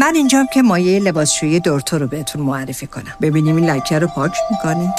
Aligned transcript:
من 0.00 0.12
اینجام 0.14 0.46
که 0.52 0.62
مایه 0.62 0.98
لباسشویی 0.98 1.60
دورتو 1.60 1.98
رو 1.98 2.06
بهتون 2.06 2.42
معرفی 2.42 2.86
کنم. 2.86 3.14
ببینیم 3.20 3.56
این 3.56 3.70
لکه 3.70 3.98
رو 3.98 4.06
پاک 4.06 4.32
می‌کنه 4.50 4.94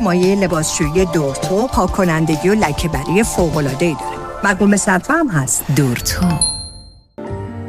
مایه 0.00 0.34
لباسشویی 0.34 1.04
دورتو 1.04 1.66
پاک 1.66 1.92
کنندگی 1.92 2.48
و 2.48 2.54
لکه 2.54 2.88
بری 2.88 3.22
فوق‌العاده‌ای 3.22 3.94
داره. 3.94 4.16
مقوم 4.44 4.76
صرفه 4.76 5.12
هم 5.12 5.28
هست. 5.28 5.64
دورتو. 5.76 6.26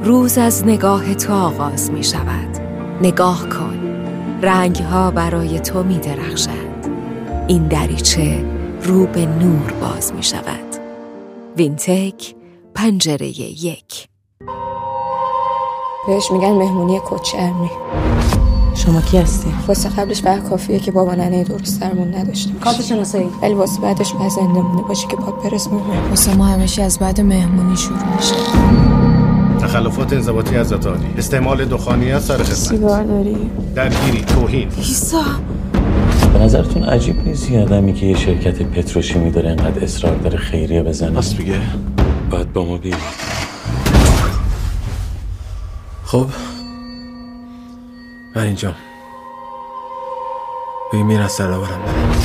روز 0.04 0.38
از 0.38 0.66
نگاه 0.66 1.14
تو 1.14 1.34
آغاز 1.34 1.92
می 1.92 2.04
شود 2.04 2.58
نگاه 3.02 3.50
کن. 3.50 3.80
رنگ 4.42 4.78
ها 4.78 5.12
برای 5.12 5.60
تو 5.60 5.84
می 5.84 6.00
درخشند 6.00 6.88
این 7.48 7.68
دریچه 7.68 8.46
رو 8.84 9.08
به 9.08 9.26
نور 9.26 9.74
باز 9.82 10.14
می 10.14 10.24
شود 10.24 10.76
وینتک 11.58 12.36
پنجره 12.76 13.28
یک. 13.42 14.08
بهش 16.08 16.32
میگن 16.32 16.52
مهمونی 16.52 17.00
کوچرمی 17.00 17.72
شما 18.76 19.02
کی 19.02 19.18
هستی؟ 19.18 19.54
واسه 19.68 19.90
قبلش 19.90 20.22
بعد 20.22 20.50
کافیه 20.50 20.80
که 20.80 20.91
بابا 20.91 21.14
ننه 21.14 21.44
درست 21.44 21.82
درمون 21.82 22.16
نداشته 22.16 22.52
کارت 22.64 22.81
شناسایی 22.81 23.30
ولی 23.42 23.54
واسه 23.54 23.81
بعدش 23.81 24.14
بعد 24.14 24.30
زنده 24.30 24.62
مونه. 24.62 24.81
باشه 24.81 25.08
که 25.08 25.16
پاد 25.16 25.34
پرس 25.34 25.68
مونه 25.68 26.09
واسه 26.09 26.36
ما 26.36 26.45
همیشه 26.45 26.84
از 26.84 27.00
بعد 27.00 27.22
مهمونی 27.22 27.78
شروع 27.78 28.16
میشه. 28.16 28.36
تخلفات 29.62 30.14
انضباطی 30.14 30.56
از 30.56 30.73
عالی. 30.73 31.14
استعمال 31.17 31.66
دخانی 31.66 32.12
از 32.12 32.26
سر 32.26 32.34
خدمت. 32.34 32.54
سیگار 32.54 33.04
داری؟ 33.04 33.50
درگیری 33.76 34.26
توهین. 34.26 34.70
ایسا 34.78 35.22
به 36.34 36.40
نظرتون 36.40 36.84
عجیب 36.84 37.28
نیست 37.28 37.52
یه 37.52 37.62
آدمی 37.62 37.94
که 37.94 38.06
یه 38.06 38.17
شرکت 38.17 38.62
پتروشیمی 38.64 39.31
داره 39.31 39.50
انقدر 39.50 39.84
اصرار 39.84 40.16
داره 40.16 40.38
خیریه 40.38 40.84
بزنه؟ 40.84 41.16
راست 41.16 41.40
میگه. 41.40 41.62
باید 42.30 42.54
با 42.54 42.66
ما 42.66 42.78
بیاد 42.78 42.98
خب؟ 46.07 46.25
من 48.36 48.41
اینجا 48.41 48.73
به 50.91 50.97
این 50.97 51.19
از 51.19 51.31
سر 51.31 51.47
برم 51.47 51.81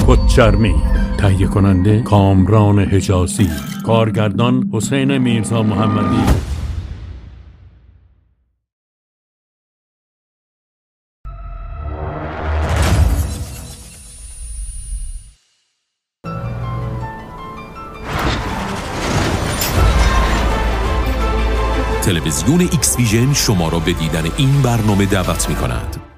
کچرمی 0.07 0.75
تهیه 1.19 1.47
کننده 1.47 2.03
کامران 2.03 2.79
حجازی 2.79 3.51
کارگردان 3.87 4.71
حسین 4.73 5.19
میرزا 5.19 5.63
محمدی. 5.63 6.52
تلویزیون 22.43 22.71
ایکس 22.73 22.97
ویژن 22.97 23.33
شما 23.33 23.69
را 23.69 23.79
به 23.79 23.93
دیدن 23.93 24.25
این 24.37 24.63
برنامه 24.63 25.07
دعوت 25.07 25.49
می 25.49 25.55
کند. 25.55 26.12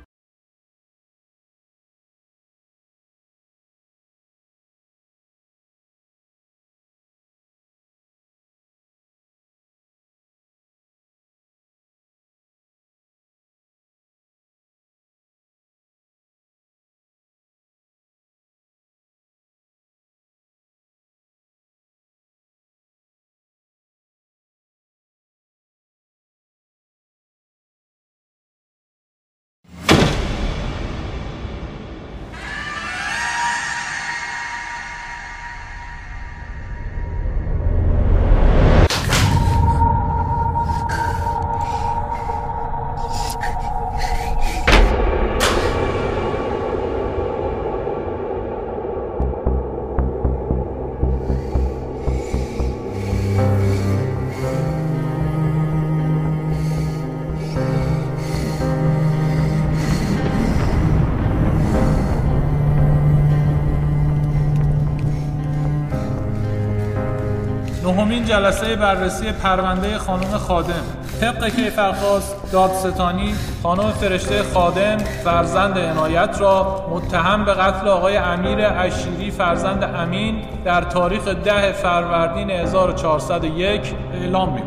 نهمین 68.05 68.25
جلسه 68.25 68.77
بررسی 68.77 69.33
پرونده 69.33 69.99
خانم 69.99 70.39
خادم 70.39 70.85
طبق 71.21 71.49
کیفرخواست 71.49 72.53
دادستانی 72.53 73.35
خانم 73.63 73.91
فرشته 73.91 74.43
خادم 74.43 74.97
فرزند 74.97 75.79
عنایت 75.79 76.37
را 76.41 76.87
متهم 76.91 77.45
به 77.45 77.53
قتل 77.53 77.89
آقای 77.89 78.17
امیر 78.17 78.59
اشیری 78.61 79.31
فرزند 79.31 79.85
امین 79.85 80.43
در 80.65 80.81
تاریخ 80.81 81.29
ده 81.29 81.73
فروردین 81.73 82.51
1401 82.51 83.95
اعلام 84.15 84.53
می‌کند. 84.53 84.64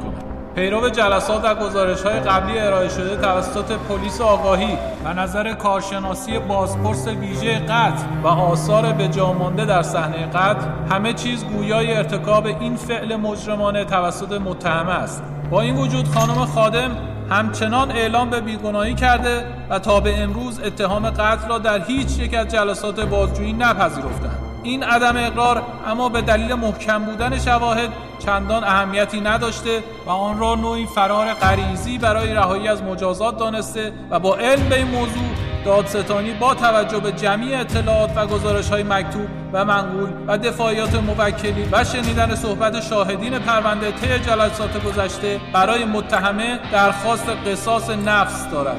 پیرو 0.57 0.89
جلسات 0.89 1.45
و 1.45 1.55
گزارش 1.55 2.01
های 2.01 2.19
قبلی 2.19 2.59
ارائه 2.59 2.89
شده 2.89 3.15
توسط 3.15 3.71
پلیس 3.71 4.21
آگاهی 4.21 4.77
و 5.05 5.13
نظر 5.13 5.53
کارشناسی 5.53 6.39
بازپرس 6.39 7.07
ویژه 7.07 7.59
قتل 7.59 8.03
و 8.23 8.27
آثار 8.27 8.93
به 8.93 9.23
مانده 9.23 9.65
در 9.65 9.81
صحنه 9.81 10.25
قتل 10.25 10.65
همه 10.91 11.13
چیز 11.13 11.45
گویای 11.45 11.97
ارتکاب 11.97 12.45
این 12.45 12.75
فعل 12.75 13.15
مجرمانه 13.15 13.85
توسط 13.85 14.31
متهم 14.31 14.87
است. 14.87 15.23
با 15.51 15.61
این 15.61 15.75
وجود 15.75 16.07
خانم 16.07 16.45
خادم 16.45 16.97
همچنان 17.29 17.91
اعلام 17.91 18.29
به 18.29 18.41
بیگناهی 18.41 18.93
کرده 18.93 19.45
و 19.69 19.79
تا 19.79 19.99
به 19.99 20.23
امروز 20.23 20.59
اتهام 20.59 21.09
قتل 21.09 21.49
را 21.49 21.57
در 21.57 21.83
هیچ 21.83 22.19
یک 22.19 22.33
از 22.33 22.47
جلسات 22.47 22.99
بازجویی 22.99 23.53
نپذیرفتند. 23.53 24.37
این 24.63 24.83
عدم 24.83 25.17
اقرار 25.17 25.63
اما 25.87 26.09
به 26.09 26.21
دلیل 26.21 26.53
محکم 26.53 27.03
بودن 27.05 27.39
شواهد 27.39 27.89
چندان 28.19 28.63
اهمیتی 28.63 29.21
نداشته 29.21 29.83
و 30.05 30.09
آن 30.09 30.39
را 30.39 30.55
نوعی 30.55 30.85
فرار 30.85 31.33
غریزی 31.33 31.97
برای 31.97 32.33
رهایی 32.33 32.67
از 32.67 32.83
مجازات 32.83 33.37
دانسته 33.39 33.91
و 34.11 34.19
با 34.19 34.35
علم 34.35 34.69
به 34.69 34.75
این 34.75 34.87
موضوع 34.87 35.47
دادستانی 35.65 36.33
با 36.33 36.53
توجه 36.53 36.99
به 36.99 37.11
جمعی 37.11 37.55
اطلاعات 37.55 38.17
و 38.17 38.27
گزارش 38.27 38.69
های 38.69 38.83
مکتوب 38.83 39.27
و 39.53 39.65
منقول 39.65 40.09
و 40.27 40.37
دفاعیات 40.37 40.95
موکلی 40.95 41.65
و 41.71 41.83
شنیدن 41.83 42.35
صحبت 42.35 42.81
شاهدین 42.81 43.39
پرونده 43.39 43.91
طی 43.91 44.19
جلسات 44.19 44.83
گذشته 44.83 45.39
برای 45.53 45.85
متهمه 45.85 46.59
درخواست 46.71 47.29
قصاص 47.29 47.89
نفس 47.89 48.49
دارد. 48.51 48.77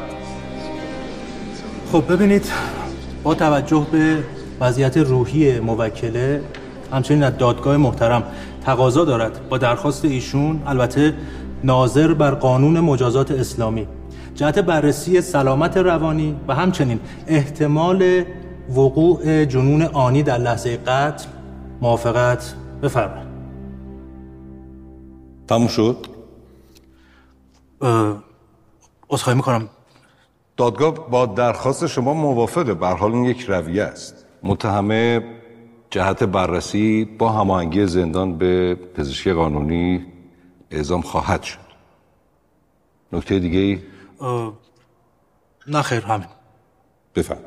خب 1.93 2.13
ببینید 2.13 2.53
با 3.23 3.35
توجه 3.35 3.87
به 3.93 4.25
وضعیت 4.61 4.97
روحی 4.97 5.61
موکله 5.61 6.43
همچنین 6.93 7.23
از 7.23 7.39
دادگاه 7.39 7.77
محترم 7.77 8.23
تقاضا 8.69 9.05
دارد. 9.05 9.49
با 9.49 9.59
درخواست 9.59 10.05
ایشون 10.05 10.63
البته 10.67 11.15
ناظر 11.65 12.15
بر 12.15 12.31
قانون 12.31 12.81
مجازات 12.81 13.31
اسلامی. 13.31 13.89
جهت 14.35 14.59
بررسی 14.59 15.21
سلامت 15.21 15.77
روانی 15.77 16.37
و 16.49 16.55
همچنین 16.55 17.01
احتمال 17.27 18.25
وقوع 18.71 19.45
جنون 19.45 19.83
آنی 19.83 20.23
در 20.23 20.39
لحظه 20.39 20.77
قتل 20.77 21.29
موافقت 21.81 22.55
بفرمایید. 22.83 23.29
تموم 25.49 25.69
شد؟ 25.69 26.07
عذرخواهی 29.11 29.37
می‌کنم. 29.37 29.69
دادگاه 30.57 31.11
با 31.11 31.27
درخواست 31.27 31.87
شما 31.87 32.15
موافقه. 32.15 32.75
به 32.75 32.87
حال 32.87 33.13
این 33.13 33.25
یک 33.25 33.41
رویه 33.41 33.83
است. 33.83 34.27
متهمه 34.43 35.25
جهت 35.91 36.23
بررسی 36.23 37.05
با 37.05 37.29
هماهنگی 37.33 37.87
زندان 37.87 38.39
به 38.39 38.75
پزشکی 38.75 39.33
قانونی 39.33 40.07
اعزام 40.71 41.01
خواهد 41.01 41.43
شد. 41.43 41.59
نکته 43.13 43.39
دیگه 43.39 43.59
ای؟ 43.59 43.83
نه 45.67 45.83
خیر 45.83 46.05
همین. 46.05 46.29
بفهم 47.15 47.39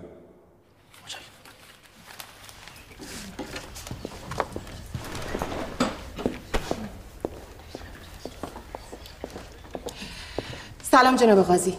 سلام 10.82 11.16
جناب 11.16 11.42
قاضی. 11.42 11.78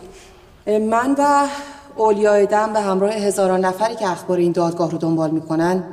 من 0.67 1.17
و 1.19 1.49
اولیای 1.97 2.47
دم 2.47 2.73
به 2.73 2.81
همراه 2.81 3.13
هزاران 3.13 3.65
نفری 3.65 3.97
که 3.97 4.09
اخبار 4.09 4.39
این 4.39 4.53
دادگاه 4.53 4.91
رو 4.91 4.99
دنبال 4.99 5.31
می‌کنن 5.31 5.85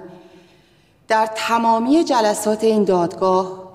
در 1.09 1.29
تمامی 1.35 2.03
جلسات 2.03 2.63
این 2.63 2.83
دادگاه 2.83 3.69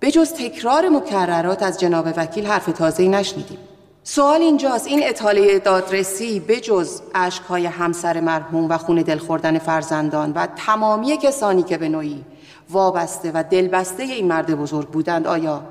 به 0.00 0.10
جز 0.10 0.32
تکرار 0.32 0.88
مکررات 0.88 1.62
از 1.62 1.80
جناب 1.80 2.08
وکیل 2.16 2.46
حرف 2.46 2.66
تازه‌ای 2.66 3.08
نشنیدیم. 3.08 3.58
سوال 4.04 4.40
اینجاست 4.40 4.86
این 4.86 5.00
اطاله 5.02 5.58
دادرسی 5.58 6.40
به 6.40 6.60
جز 6.60 7.00
اشکهای 7.14 7.66
همسر 7.66 8.20
مرحوم 8.20 8.68
و 8.68 8.78
خون 8.78 8.96
دل 8.96 9.18
خوردن 9.18 9.58
فرزندان 9.58 10.32
و 10.32 10.46
تمامی 10.56 11.16
کسانی 11.16 11.62
که 11.62 11.78
به 11.78 11.88
نوعی 11.88 12.24
وابسته 12.70 13.30
و 13.34 13.44
دلبسته 13.50 14.02
این 14.02 14.28
مرد 14.28 14.54
بزرگ 14.54 14.88
بودند 14.88 15.26
آیا 15.26 15.62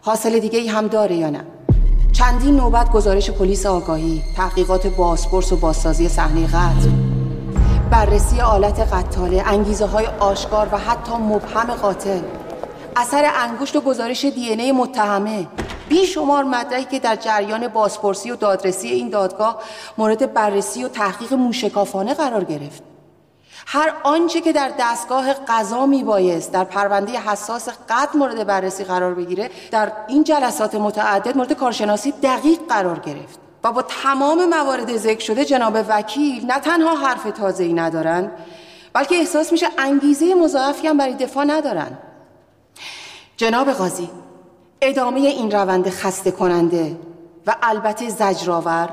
حاصل 0.00 0.38
دیگه 0.38 0.58
ای 0.58 0.68
هم 0.68 0.86
داره 0.86 1.16
یا 1.16 1.30
نه؟ 1.30 1.44
چندین 2.12 2.56
نوبت 2.56 2.92
گزارش 2.92 3.30
پلیس 3.30 3.66
آگاهی 3.66 4.22
تحقیقات 4.36 4.86
بازپرس 4.86 5.52
و 5.52 5.56
بازسازی 5.56 6.08
صحنه 6.08 6.46
قتل 6.46 7.09
بررسی 7.90 8.40
آلت 8.40 8.80
قتاله 8.80 9.42
انگیزه 9.46 9.86
های 9.86 10.06
آشکار 10.06 10.68
و 10.72 10.78
حتی 10.78 11.12
مبهم 11.12 11.74
قاتل. 11.74 12.20
اثر 12.96 13.30
انگشت 13.34 13.76
و 13.76 13.80
گزارش 13.80 14.24
دی 14.24 14.48
ای 14.48 14.72
متهمه. 14.72 15.46
بیشمار 15.88 16.44
مدرکی 16.44 16.84
که 16.84 16.98
در 16.98 17.16
جریان 17.16 17.68
بازپرسی 17.68 18.30
و 18.30 18.36
دادرسی 18.36 18.88
این 18.88 19.08
دادگاه 19.08 19.62
مورد 19.98 20.34
بررسی 20.34 20.84
و 20.84 20.88
تحقیق 20.88 21.34
موشکافانه 21.34 22.14
قرار 22.14 22.44
گرفت. 22.44 22.82
هر 23.66 23.92
آنچه 24.02 24.40
که 24.40 24.52
در 24.52 24.72
دستگاه 24.78 25.32
قضا 25.32 25.86
میبایست 25.86 26.52
در 26.52 26.64
پرونده 26.64 27.20
حساس 27.20 27.68
قتل 27.88 28.18
مورد 28.18 28.46
بررسی 28.46 28.84
قرار 28.84 29.14
بگیره 29.14 29.50
در 29.70 29.92
این 30.08 30.24
جلسات 30.24 30.74
متعدد 30.74 31.36
مورد 31.36 31.52
کارشناسی 31.52 32.12
دقیق 32.22 32.58
قرار 32.68 32.98
گرفت. 32.98 33.49
و 33.64 33.72
با 33.72 33.82
تمام 33.82 34.44
موارد 34.44 34.96
ذکر 34.96 35.20
شده 35.20 35.44
جناب 35.44 35.78
وکیل 35.88 36.46
نه 36.46 36.60
تنها 36.60 36.94
حرف 36.94 37.24
تازه‌ای 37.24 37.72
ندارن 37.72 38.30
بلکه 38.92 39.14
احساس 39.14 39.52
میشه 39.52 39.66
انگیزه 39.78 40.34
مضاعفی 40.34 40.86
هم 40.86 40.96
برای 40.96 41.14
دفاع 41.14 41.44
ندارن. 41.44 41.98
جناب 43.36 43.70
قاضی 43.70 44.10
ادامه 44.80 45.20
این 45.20 45.50
روند 45.50 45.90
خسته 45.90 46.30
کننده 46.30 46.96
و 47.46 47.56
البته 47.62 48.08
زجرآور 48.08 48.88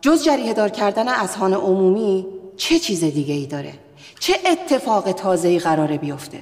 جز 0.00 0.24
جریه 0.24 0.54
دار 0.54 0.68
کردن 0.68 1.08
اذهان 1.08 1.54
عمومی 1.54 2.26
چه 2.56 2.78
چیز 2.78 3.00
دیگه 3.00 3.34
ای 3.34 3.46
داره؟ 3.46 3.72
چه 4.20 4.34
اتفاق 4.46 5.12
تازه 5.12 5.48
ای 5.48 5.58
قراره 5.58 5.98
بیفته؟ 5.98 6.40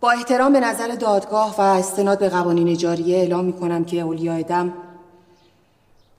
با 0.00 0.10
احترام 0.10 0.52
به 0.52 0.60
نظر 0.60 0.88
دادگاه 0.88 1.56
و 1.58 1.60
استناد 1.60 2.18
به 2.18 2.28
قوانین 2.28 2.76
جاریه 2.76 3.16
اعلام 3.16 3.44
می 3.44 3.52
کنم 3.52 3.84
که 3.84 4.00
اولیاء 4.00 4.42
دم 4.42 4.72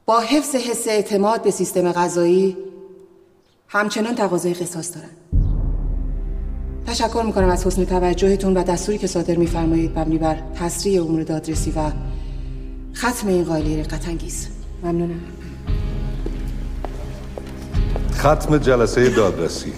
با 0.09 0.19
حفظ 0.19 0.56
حس 0.56 0.88
اعتماد 0.88 1.44
به 1.44 1.51
سیستم 1.51 1.92
غذایی 1.92 2.57
همچنان 3.68 4.15
تقاضای 4.15 4.54
قصاص 4.54 4.95
دارن. 4.95 5.09
تشکر 6.88 7.24
می‌کنم 7.25 7.50
از 7.50 7.68
حسن 7.68 7.86
توجهتون 7.86 8.57
و 8.57 8.63
دستوری 8.63 8.98
که 8.98 9.07
صادر 9.07 9.36
میفرمایید 9.36 10.00
مبنی 10.00 10.18
بر 10.18 10.38
تسریع 10.56 11.04
امور 11.04 11.24
دادرسی 11.24 11.71
و 11.71 11.92
ختم 12.95 13.27
این 13.27 13.44
قائله 13.44 13.80
رقتانگیز 13.80 14.48
ممنونم. 14.83 15.19
ختم 18.13 18.57
جلسه 18.57 19.09
دادرسی. 19.09 19.74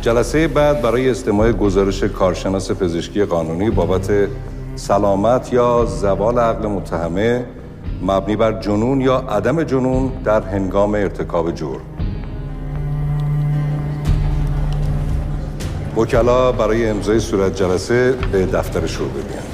جلسه 0.00 0.48
بعد 0.48 0.82
برای 0.82 1.10
استماع 1.10 1.52
گزارش 1.52 2.02
کارشناس 2.02 2.70
پزشکی 2.70 3.24
قانونی 3.24 3.70
بابت 3.70 4.28
سلامت 4.76 5.52
یا 5.52 5.84
زوال 5.84 6.38
عقل 6.38 6.68
متهمه 6.68 7.44
مبنی 8.02 8.36
بر 8.36 8.60
جنون 8.60 9.00
یا 9.00 9.16
عدم 9.16 9.62
جنون 9.62 10.12
در 10.24 10.42
هنگام 10.42 10.94
ارتکاب 10.94 11.54
جرم. 11.54 11.80
وکلا 15.96 16.52
برای 16.52 16.88
امضای 16.88 17.20
صورت 17.20 17.56
جلسه 17.56 18.12
به 18.32 18.46
دفتر 18.46 18.86
شعبه 18.86 19.20
بیان 19.20 19.53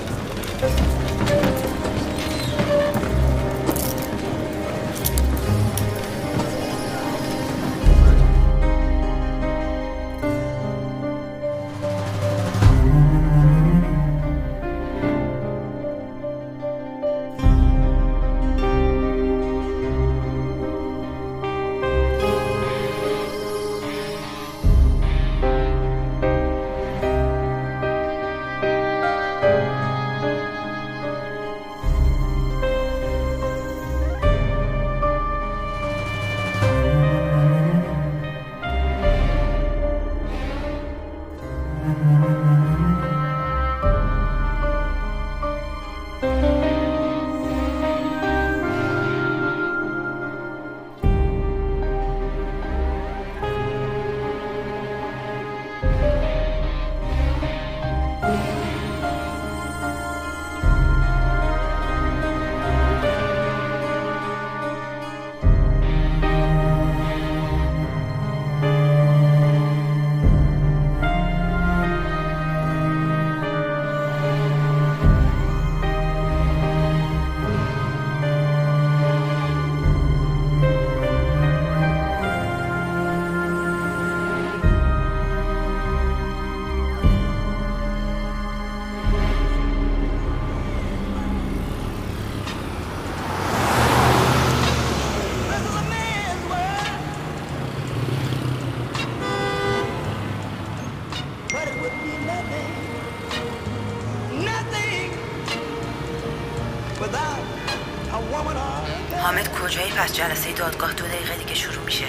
پس 110.10 110.17
جلسه 110.17 110.52
دادگاه 110.52 110.93
دو 110.93 111.05
دقیقه 111.05 111.36
دیگه 111.36 111.55
شروع 111.55 111.84
میشه. 111.84 112.05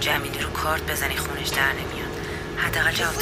جمیلی 0.00 0.38
رو 0.38 0.50
کارت 0.50 0.90
بزنی 0.90 1.16
خونش 1.16 1.48
در 1.48 1.72
نمیاد. 1.72 2.10
حداقل 2.56 2.92
جواب 2.92 3.14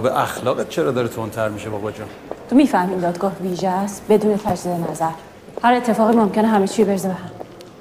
نوع 0.00 0.18
اخلاقت 0.18 0.68
چرا 0.68 0.90
داره 0.90 1.08
تندتر 1.08 1.48
میشه 1.48 1.70
بابا 1.70 1.90
جان؟ 1.90 2.06
تو 2.50 2.56
می‌فهمی 2.56 3.00
دادگاه 3.00 3.32
ویژه 3.42 3.68
است 3.68 4.02
بدون 4.08 4.36
تجدید 4.36 4.90
نظر. 4.90 5.10
هر 5.62 5.72
اتفاقی 5.72 6.16
ممکنه 6.16 6.48
همه 6.48 6.68
چی 6.68 6.84
برزه 6.84 7.08
به 7.08 7.14
هم. 7.14 7.30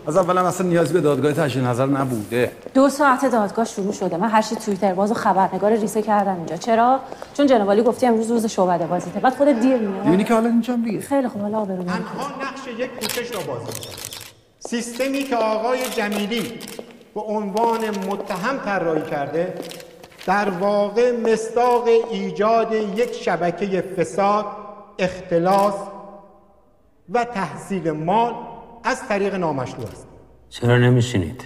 از 0.07 0.17
اولم 0.17 0.45
اصلا 0.45 0.67
نیازی 0.67 0.93
به 0.93 1.01
دادگاه 1.01 1.33
تجدید 1.33 1.63
نظر 1.63 1.85
نبوده. 1.85 2.51
دو 2.73 2.89
ساعت 2.89 3.31
دادگاه 3.31 3.65
شروع 3.65 3.93
شده. 3.93 4.17
من 4.17 4.29
هرچی 4.29 4.55
توییتر 4.55 4.93
باز 4.93 5.11
و 5.11 5.13
خبرنگار 5.13 5.71
ریسه 5.71 6.01
کردم 6.01 6.35
اینجا. 6.35 6.57
چرا؟ 6.57 6.99
چون 7.33 7.47
جناب 7.47 7.83
گفتی 7.83 8.05
امروز 8.05 8.31
روز 8.31 8.45
شعبده 8.45 8.85
بازیته. 8.85 9.19
بعد 9.19 9.35
خودت 9.35 9.59
دیر 9.59 9.77
میاد 9.77 10.05
می‌بینی 10.05 10.23
که 10.23 10.33
حالا 10.33 10.49
اینجا 10.49 10.75
دیگه. 10.75 11.01
خیلی 11.01 11.27
خوب 11.27 11.41
حالا 11.41 11.57
آبرو 11.57 11.83
تنها 11.83 11.97
نقش 12.41 12.79
یک 12.79 12.89
کوشش 12.99 13.35
را 13.35 13.41
بازی. 13.41 13.71
سیستمی 14.59 15.23
که 15.23 15.35
آقای 15.35 15.79
جمیلی 15.89 16.59
به 17.15 17.21
عنوان 17.21 17.79
متهم 17.89 18.57
طراحی 18.65 19.01
کرده 19.01 19.53
در 20.27 20.49
واقع 20.49 21.11
مصداق 21.11 21.87
ایجاد 22.11 22.73
یک 22.73 23.13
شبکه 23.13 23.81
فساد 23.81 24.45
اختلاس 24.99 25.73
و 27.09 27.23
تحصیل 27.23 27.91
مال 27.91 28.33
از 28.83 29.07
طریق 29.07 29.35
نامشروع 29.35 29.87
است. 29.87 30.07
چرا 30.49 30.77
نمیشینید؟ 30.77 31.43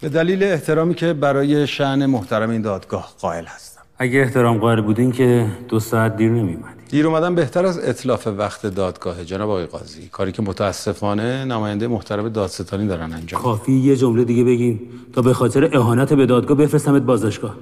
به 0.00 0.08
دلیل 0.08 0.42
احترامی 0.42 0.94
که 0.94 1.12
برای 1.12 1.66
شعن 1.66 2.06
محترم 2.06 2.50
این 2.50 2.62
دادگاه 2.62 3.12
قائل 3.20 3.44
هستم. 3.44 3.82
اگه 3.98 4.20
احترام 4.20 4.58
قائل 4.58 4.80
بودین 4.80 5.12
که 5.12 5.46
دو 5.68 5.80
ساعت 5.80 6.16
دیر 6.16 6.30
نمیومدی 6.30 6.81
دیر 6.92 7.06
اومدن 7.06 7.34
بهتر 7.34 7.66
از 7.66 7.78
اطلاف 7.78 8.26
وقت 8.26 8.66
دادگاه. 8.66 9.24
جناب 9.24 9.50
آقای 9.50 9.66
قاضی 9.66 10.08
کاری 10.08 10.32
که 10.32 10.42
متاسفانه 10.42 11.44
نماینده 11.44 11.88
محترم 11.88 12.28
دادستانی 12.28 12.86
دارن 12.86 13.12
انجام 13.12 13.42
کافی 13.42 13.72
یه 13.72 13.96
جمله 13.96 14.24
دیگه 14.24 14.44
بگین 14.44 14.80
تا 15.12 15.22
به 15.22 15.34
خاطر 15.34 15.76
اهانت 15.76 16.12
به 16.12 16.26
دادگاه 16.26 16.56
بفرستمت 16.56 17.02
بازداشتگاه. 17.02 17.56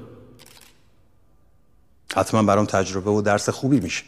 حتما 2.16 2.42
برام 2.42 2.66
تجربه 2.66 3.10
و 3.10 3.22
درس 3.22 3.48
خوبی 3.48 3.80
میشه. 3.80 4.04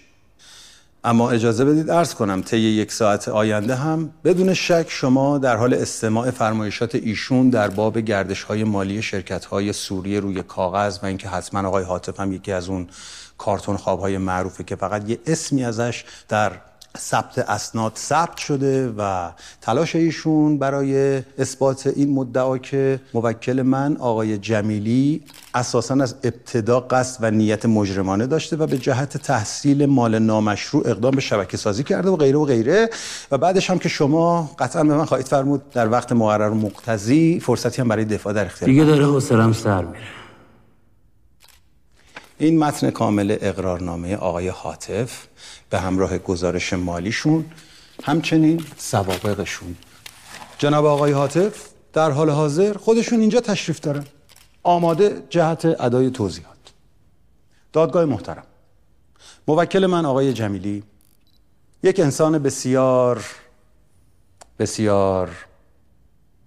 اما 1.04 1.30
اجازه 1.30 1.64
بدید 1.64 1.90
عرض 1.90 2.14
کنم 2.14 2.42
طی 2.42 2.58
یک 2.58 2.92
ساعت 2.92 3.28
آینده 3.28 3.74
هم 3.74 4.10
بدون 4.24 4.54
شک 4.54 4.86
شما 4.88 5.38
در 5.38 5.56
حال 5.56 5.74
استماع 5.74 6.30
فرمایشات 6.30 6.94
ایشون 6.94 7.50
در 7.50 7.68
باب 7.68 7.98
گردش 7.98 8.42
های 8.42 8.64
مالی 8.64 9.02
شرکت 9.02 9.44
های 9.44 9.72
سوریه 9.72 10.20
روی 10.20 10.42
کاغذ 10.42 10.98
و 11.02 11.06
اینکه 11.06 11.28
حتما 11.28 11.68
آقای 11.68 11.84
حاطف 11.84 12.20
هم 12.20 12.32
یکی 12.32 12.52
از 12.52 12.68
اون 12.68 12.88
کارتون 13.42 13.76
خواب 13.76 14.00
های 14.00 14.18
معروفه 14.18 14.64
که 14.64 14.76
فقط 14.76 15.10
یه 15.10 15.18
اسمی 15.26 15.64
ازش 15.64 16.04
در 16.28 16.52
ثبت 16.98 17.38
اسناد 17.38 17.92
ثبت 17.96 18.36
شده 18.36 18.94
و 18.98 19.30
تلاش 19.60 19.96
ایشون 19.96 20.58
برای 20.58 21.22
اثبات 21.38 21.86
این 21.86 22.14
مدعا 22.14 22.58
که 22.58 23.00
موکل 23.14 23.62
من 23.62 23.96
آقای 23.96 24.38
جمیلی 24.38 25.22
اساسا 25.54 25.94
از 25.94 26.14
ابتدا 26.24 26.80
قصد 26.80 27.18
و 27.20 27.30
نیت 27.30 27.66
مجرمانه 27.66 28.26
داشته 28.26 28.56
و 28.56 28.66
به 28.66 28.78
جهت 28.78 29.16
تحصیل 29.16 29.86
مال 29.86 30.18
نامشروع 30.18 30.88
اقدام 30.88 31.10
به 31.10 31.20
شبکه 31.20 31.56
سازی 31.56 31.82
کرده 31.84 32.10
و 32.10 32.16
غیره 32.16 32.38
و 32.38 32.44
غیره. 32.44 32.90
و 33.30 33.38
بعدش 33.38 33.70
هم 33.70 33.78
که 33.78 33.88
شما 33.88 34.50
قطعا 34.58 34.84
به 34.84 34.94
من 34.94 35.04
خواهید 35.04 35.26
فرمود 35.26 35.70
در 35.70 35.88
وقت 35.88 36.12
مقرر 36.12 36.50
و 36.50 36.54
مقتضی 36.54 37.40
فرصتی 37.40 37.82
هم 37.82 37.88
برای 37.88 38.04
دفاع 38.04 38.32
در 38.32 38.46
اختیار 38.46 38.70
دیگه 38.70 38.84
داره 38.84 39.04
حوصله‌ام 39.04 39.52
سر 39.52 39.84
میره. 39.84 40.21
این 42.42 42.58
متن 42.58 42.90
کامل 42.90 43.36
اقرارنامه 43.40 44.16
آقای 44.16 44.48
حاطف 44.48 45.26
به 45.70 45.80
همراه 45.80 46.18
گزارش 46.18 46.72
مالیشون 46.72 47.44
همچنین 48.02 48.64
سوابقشون. 48.76 49.76
جناب 50.58 50.84
آقای 50.84 51.12
حاطف 51.12 51.68
در 51.92 52.10
حال 52.10 52.30
حاضر 52.30 52.76
خودشون 52.76 53.20
اینجا 53.20 53.40
تشریف 53.40 53.80
دارن. 53.80 54.04
آماده 54.62 55.22
جهت 55.30 55.64
ادای 55.80 56.10
توضیحات. 56.10 56.56
دادگاه 57.72 58.04
محترم. 58.04 58.44
موکل 59.48 59.86
من 59.86 60.04
آقای 60.04 60.32
جمیلی 60.32 60.82
یک 61.82 62.00
انسان 62.00 62.38
بسیار 62.38 63.24
بسیار 64.58 65.30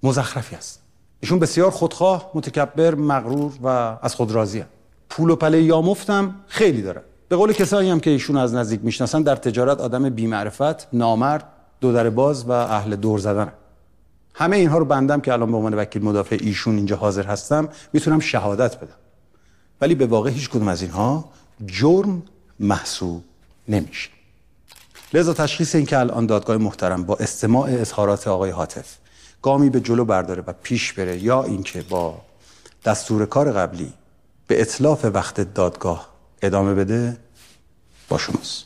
مزخرفی 0.04 0.56
است. 0.56 0.82
ایشون 1.20 1.40
بسیار 1.40 1.72
خودخواه 1.72 2.32
متکبر 2.34 2.96
مغرور 2.96 3.54
و 3.64 3.68
از 4.02 4.16
خود 4.16 4.32
راضی 4.32 4.60
هست. 4.60 4.70
پول 5.16 5.30
و 5.30 5.36
پله 5.36 5.62
یامفتم 5.62 6.36
خیلی 6.48 6.82
داره. 6.82 7.02
به 7.30 7.36
قول 7.36 7.54
کسایی 7.54 7.90
هم 7.90 8.00
که 8.00 8.10
ایشون 8.10 8.38
از 8.38 8.54
نزدیک 8.54 8.80
می‌شناسن 8.84 9.22
در 9.22 9.36
تجارت 9.36 9.80
آدم 9.80 10.10
بیمعرفت 10.10 10.94
نامرد 10.94 11.44
دو 11.82 11.94
در 11.94 12.10
باز 12.10 12.46
و 12.46 12.52
اهل 12.52 12.96
دور 12.96 13.20
زدن 13.20 13.54
همه 14.34 14.56
اینها 14.56 14.78
رو 14.78 14.86
بندم 14.86 15.22
که 15.22 15.34
الان 15.34 15.52
به 15.52 15.58
عنوان 15.58 15.74
وکیل 15.74 16.04
مدافع 16.04 16.38
ایشون 16.42 16.76
اینجا 16.76 16.96
حاضر 16.96 17.24
هستم 17.24 17.70
می‌تونم 17.94 18.20
شهادت 18.20 18.78
بدم. 18.78 18.96
ولی 19.82 19.96
به 19.96 20.06
واقع 20.06 20.30
هیچ 20.30 20.50
کدوم 20.50 20.68
از 20.68 20.82
اینها 20.82 21.30
جرم 21.66 22.24
محسوب 22.60 23.24
نمیشه. 23.68 24.10
لذا 25.14 25.34
تشخیص 25.34 25.76
این 25.76 25.86
که 25.86 26.00
الان 26.00 26.26
دادگاه 26.26 26.58
محترم 26.58 27.04
با 27.04 27.16
استماع 27.16 27.70
اظهارات 27.70 28.28
آقای 28.28 28.52
حاطف 28.52 28.98
گامی 29.42 29.70
به 29.70 29.80
جلو 29.80 30.06
برداره 30.06 30.44
و 30.48 30.54
پیش 30.64 30.94
بره 30.94 31.24
یا 31.24 31.44
اینکه 31.44 31.82
با 31.82 32.22
دستور 32.86 33.26
کار 33.26 33.52
قبلی 33.52 33.94
به 34.48 34.62
اطلاف 34.62 35.06
وقت 35.06 35.42
دادگاه 35.42 36.08
ادامه 36.42 36.74
بده 36.74 37.18
با 38.10 38.18
شماست. 38.18 38.66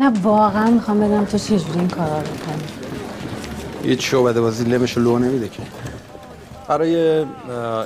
نه 0.00 0.22
واقعا 0.22 0.70
می‌خوام 0.70 1.00
بدونم 1.00 1.24
تو 1.24 1.38
چجوری 1.38 1.78
این 1.78 1.88
کارا 1.88 2.18
رو 2.18 2.32
می‌کنی؟ 2.32 2.62
هیچ 3.82 4.10
شعبده 4.10 4.40
بازی 4.40 4.64
لبش 4.64 4.98
لو 4.98 5.18
نمیده 5.18 5.48
که. 5.48 5.62
برای 6.68 7.24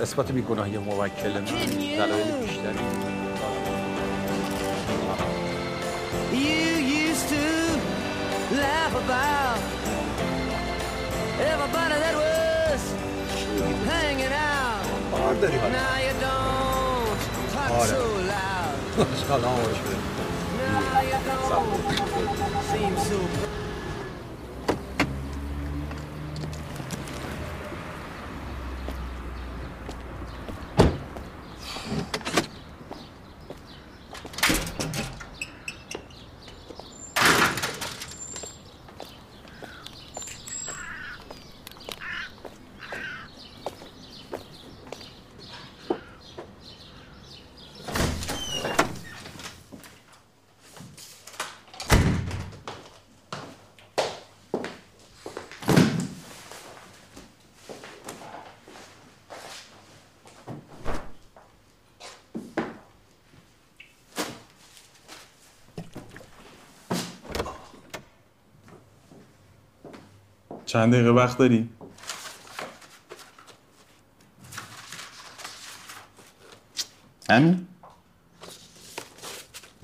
اثبات 0.02 0.32
بیگناهی 0.32 0.78
موکل 0.78 1.32
من 1.32 1.44
دلایل 1.44 2.32
بیشتری. 2.40 2.78
You 6.32 6.70
used 7.06 7.28
to 7.34 7.44
laugh 8.62 8.94
about 9.04 9.58
everybody 11.52 11.96
that 12.04 12.14
was 12.22 12.82
hanging 13.90 14.32
out. 14.32 14.82
Ora. 17.76 17.98
Já 19.26 19.38
não 19.38 19.54
hoje. 19.54 19.82
Sabe? 21.48 21.66
چند 70.74 70.94
دقیقه 70.94 71.10
وقت 71.10 71.38
داری؟ 71.38 71.68
همین؟ 77.30 77.66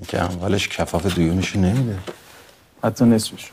که 0.09 0.23
اموالش 0.23 0.68
کفاف 0.68 1.14
دیونشو 1.14 1.59
نمیده. 1.59 1.99
حتی 2.85 3.04
نصفش. 3.04 3.50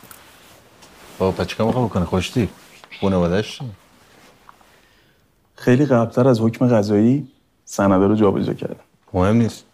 با 1.17 1.31
پس 1.31 1.47
چیکار 1.47 1.67
می‌خواد 1.67 1.85
بکنه 1.85 2.05
خوشتی؟ 2.05 2.49
خانواده‌اش 3.01 3.59
چی؟ 3.59 3.65
خیلی 5.55 5.85
قبلتر 5.85 6.27
از 6.27 6.41
حکم 6.41 6.67
قضایی 6.67 7.27
سنده 7.65 8.07
رو 8.07 8.15
جابجا 8.15 8.53
کردم. 8.53 8.83
مهم 9.13 9.35
نیست. 9.35 9.65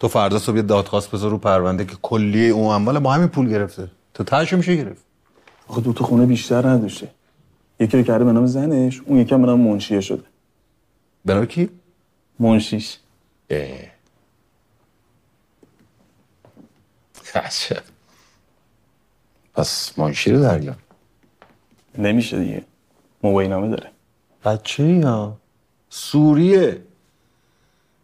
تو 0.00 0.08
فردا 0.08 0.38
صبح 0.38 0.56
یه 0.56 0.62
دادخواست 0.62 1.10
بذار 1.10 1.30
رو 1.30 1.38
پرونده 1.38 1.84
که 1.84 1.96
کلیه 2.02 2.52
اون 2.52 2.74
اموال 2.74 2.98
با 2.98 3.12
همین 3.12 3.28
پول 3.28 3.48
گرفته. 3.48 3.88
تو 4.14 4.24
تهش 4.24 4.52
میشه 4.52 4.76
گرفت. 4.76 5.11
آخه 5.72 5.80
دو 5.80 5.92
تا 5.92 6.04
خونه 6.04 6.26
بیشتر 6.26 6.66
نداشته. 6.68 7.08
یکی 7.80 7.96
رو 7.96 8.02
کرده 8.02 8.24
به 8.24 8.32
نام 8.32 8.46
زنش 8.46 9.00
اون 9.00 9.18
یکی 9.18 9.34
هم 9.34 9.40
به 9.40 9.46
نام 9.46 9.60
منشیه 9.60 10.00
شده. 10.00 10.22
به 11.24 11.34
نام 11.34 11.46
کی؟ 11.46 11.68
منشیش. 12.38 12.98
اه. 13.50 13.68
عجب. 17.34 17.82
پس 19.54 19.98
منشی 19.98 20.32
رو 20.32 20.42
دریا 20.42 20.74
نمیشه 21.98 22.38
دیگه. 22.38 22.64
موبایل 23.22 23.50
نامه 23.50 23.68
داره. 23.68 23.90
بچه 24.44 24.84
یا 24.88 25.36
سوریه. 25.88 26.82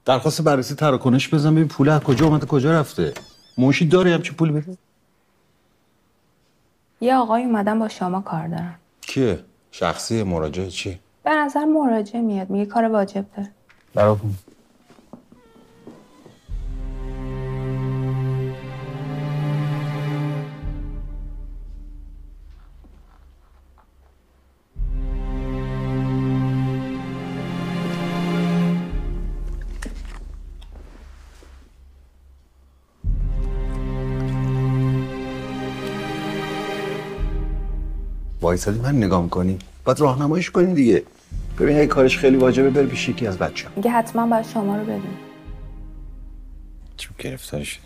درخواست 0.05 0.43
بررسی 0.43 0.75
تراکنش 0.75 1.35
بزن 1.35 1.55
ببین 1.55 1.69
پول 1.69 1.89
از 1.89 2.01
کجا 2.01 2.27
اومده 2.27 2.47
کجا 2.47 2.81
رفته. 2.81 3.15
منشی 3.59 3.87
داره 3.87 4.15
همچی 4.15 4.33
پول 4.33 4.53
بده؟ 4.53 4.77
یه 7.01 7.15
آقای 7.17 7.45
اومدن 7.45 7.79
با 7.79 7.89
شما 7.89 8.21
کار 8.21 8.49
دارن. 8.49 8.75
کی 9.01 9.13
چیه 9.13 9.45
شخصی 9.71 10.23
مراجعه 10.23 10.71
چیه 10.71 10.99
به 11.25 11.31
نظر 11.31 11.65
مراجعه 11.65 12.21
میاد 12.21 12.51
میگه 12.51 12.67
کار 12.67 12.85
واجب 12.85 13.25
داره. 13.37 13.49
براتون 13.95 14.35
وایسادی 38.49 38.81
من 38.81 38.97
نگاه 38.97 39.23
می‌کنی 39.23 39.59
باید 39.85 40.01
راهنماییش 40.01 40.51
کنی 40.51 40.75
دیگه. 40.75 41.03
ببین 41.59 41.77
اگه 41.77 41.87
کارش 41.87 42.19
خیلی 42.19 42.37
واجبه 42.37 42.71
بر 42.71 42.83
پیش 42.83 43.09
یکی 43.09 43.27
از 43.27 43.39
بچه 43.39 43.67
میگه 43.77 43.91
حتما 43.91 44.27
باید 44.27 44.47
شما 44.47 44.77
رو 44.77 44.83
ببین 44.83 45.03
چون 46.97 47.15
گرفتار 47.19 47.65
شد 47.65 47.81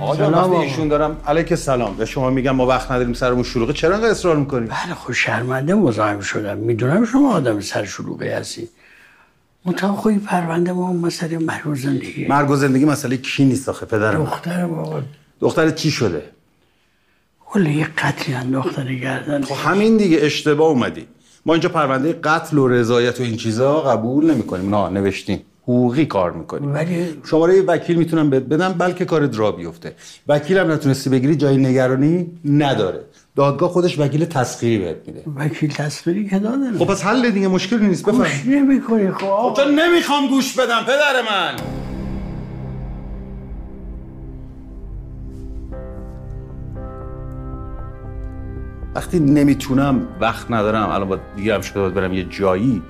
آقا 0.00 0.16
جان 0.16 0.30
سلام 0.30 0.44
وقتی 0.44 0.54
آقا. 0.54 0.62
ایشون 0.62 0.88
دارم. 0.88 1.16
علیک 1.26 1.54
سلام. 1.54 1.96
به 1.96 2.04
شما 2.06 2.30
میگم 2.30 2.50
ما 2.50 2.66
وقت 2.66 2.90
نداریم 2.90 3.12
سرمون 3.14 3.42
شلوغه. 3.42 3.72
چرا 3.72 3.94
انقدر 3.94 4.10
اصرار 4.10 4.36
می‌کنیم 4.36 4.68
بله 4.68 4.94
خب 4.94 5.12
شرمنده 5.12 5.74
مزاحم 5.74 6.20
شدم. 6.20 6.58
می‌دونم 6.58 7.04
شما 7.04 7.32
آدم 7.32 7.60
سر 7.60 7.84
شلوغی 7.84 8.28
هستی. 8.28 8.68
منتها 9.64 9.96
خب 9.96 10.18
پرونده 10.18 10.72
ما 10.72 10.92
مسئله 10.92 11.38
مرگ 11.38 11.66
و 11.66 11.74
زندگی. 11.74 12.26
مرگ 12.28 12.50
و 12.50 12.56
زندگی 12.56 12.84
مسئله 12.84 13.16
کی 13.16 13.44
نیست 13.44 13.68
آخه 13.68 13.86
پدرم؟ 13.86 14.24
دختر 14.24 14.66
بابا. 14.66 15.02
دختر 15.40 15.70
چی 15.70 15.90
شده؟ 15.90 16.22
کل 17.46 17.66
یه 17.66 17.88
قتلی 17.98 18.34
انداختن 18.34 18.96
گردن. 18.96 19.42
خب 19.42 19.68
همین 19.68 19.96
دیگه 19.96 20.18
اشتباه 20.20 20.68
اومدی. 20.68 21.06
ما 21.46 21.54
اینجا 21.54 21.68
پرونده 21.68 22.12
قتل 22.12 22.58
و 22.58 22.68
رضایت 22.68 23.20
و 23.20 23.22
این 23.22 23.36
چیزا 23.36 23.80
قبول 23.80 24.30
نمی‌کنیم. 24.30 24.74
نه 24.74 24.88
نوشتیم 24.88 25.42
حقوقی 25.62 26.06
کار 26.06 26.32
می‌کنیم. 26.32 26.74
ولی 26.74 27.14
شماره 27.24 27.62
وکیل 27.62 27.96
می‌تونم 27.96 28.30
بهت 28.30 28.42
بدم 28.42 28.72
بلکه 28.72 29.04
کارت 29.04 29.38
را 29.38 29.52
بیفته. 29.52 29.94
وکیل 30.28 30.58
هم 30.58 30.72
نتونستی 30.72 31.10
بگیری 31.10 31.36
جای 31.36 31.56
نگرانی 31.56 32.26
نداره. 32.44 33.00
دادگاه 33.36 33.70
خودش 33.70 33.98
وکیل 33.98 34.24
تسخیری 34.24 34.78
بهت 34.78 34.96
میده. 35.06 35.22
وکیل 35.36 35.72
تصویری 35.72 36.28
که 36.28 36.38
دادن 36.38 36.78
خب 36.78 36.84
پس 36.84 37.04
حل 37.04 37.30
دیگه 37.30 37.48
مشکلی 37.48 37.86
نیست. 37.86 38.04
گوش 38.04 38.14
بفهم 38.14 38.52
نمی‌کنی 38.52 39.10
خب. 39.10 39.36
خب 39.36 39.54
تو 39.56 39.70
نمی‌خوام 39.70 40.28
گوش 40.28 40.54
بدم 40.54 40.82
پدر 40.84 41.22
من. 41.30 41.75
وقتی 48.96 49.20
نمی‌تونم 49.20 50.08
وقت 50.20 50.50
ندارم 50.50 50.88
الان 50.90 51.08
باید 51.08 51.20
دیگه 51.36 51.54
هم 51.54 51.60
شده 51.60 51.80
باید 51.80 51.94
برم 51.94 52.12
یه 52.12 52.24
جایی. 52.24 52.82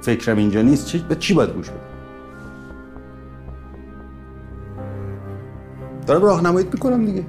فکرم 0.00 0.36
اینجا 0.36 0.62
نیست 0.62 0.86
چی 0.86 1.04
به 1.08 1.14
چی 1.14 1.34
باید 1.34 1.50
گوش 1.50 1.68
بدم؟ 1.68 1.78
دارم 6.06 6.22
راهنماییت 6.22 6.74
می‌کنم 6.74 7.06
دیگه. 7.06 7.24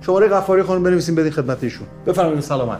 شماره 0.00 0.28
غفاری 0.28 0.62
خانم 0.62 0.82
بنویسیم 0.82 1.14
بدین 1.14 1.32
خدمت 1.32 1.64
ایشون. 1.64 1.86
بفرمایید 2.06 2.40
سلامت. 2.40 2.78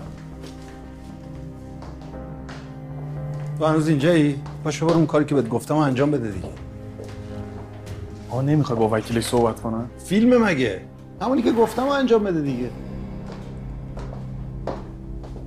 تو 3.59 3.67
هنوز 3.67 3.89
اینجایی؟ 3.89 4.41
باشه 4.65 4.87
برو 4.87 4.95
اون 4.95 5.07
کاری 5.07 5.25
که 5.25 5.35
بهت 5.35 5.49
گفتم 5.49 5.75
و 5.75 5.79
انجام 5.79 6.11
بده 6.11 6.31
دیگه. 6.31 6.49
آقا 8.31 8.43
نمی‌خوای 8.43 8.79
با 8.79 8.89
وکیلش 8.93 9.25
صحبت 9.25 9.61
کنم؟ 9.61 9.91
فیلم 10.05 10.45
مگه؟ 10.45 10.81
همونی 11.23 11.43
که 11.43 11.53
گفتم 11.53 11.83
و 11.83 11.91
انجام 11.91 12.25
بده 12.25 12.41
دیگه. 12.41 12.71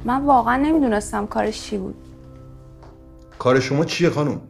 من 0.05 0.25
واقعا 0.25 0.58
نمی‌دونستم 0.58 1.27
کارش 1.27 1.62
چی 1.62 1.77
بود. 1.77 1.96
کار 3.39 3.60
شما 3.60 3.86
چیه 3.86 4.10
خانم؟ 4.10 4.41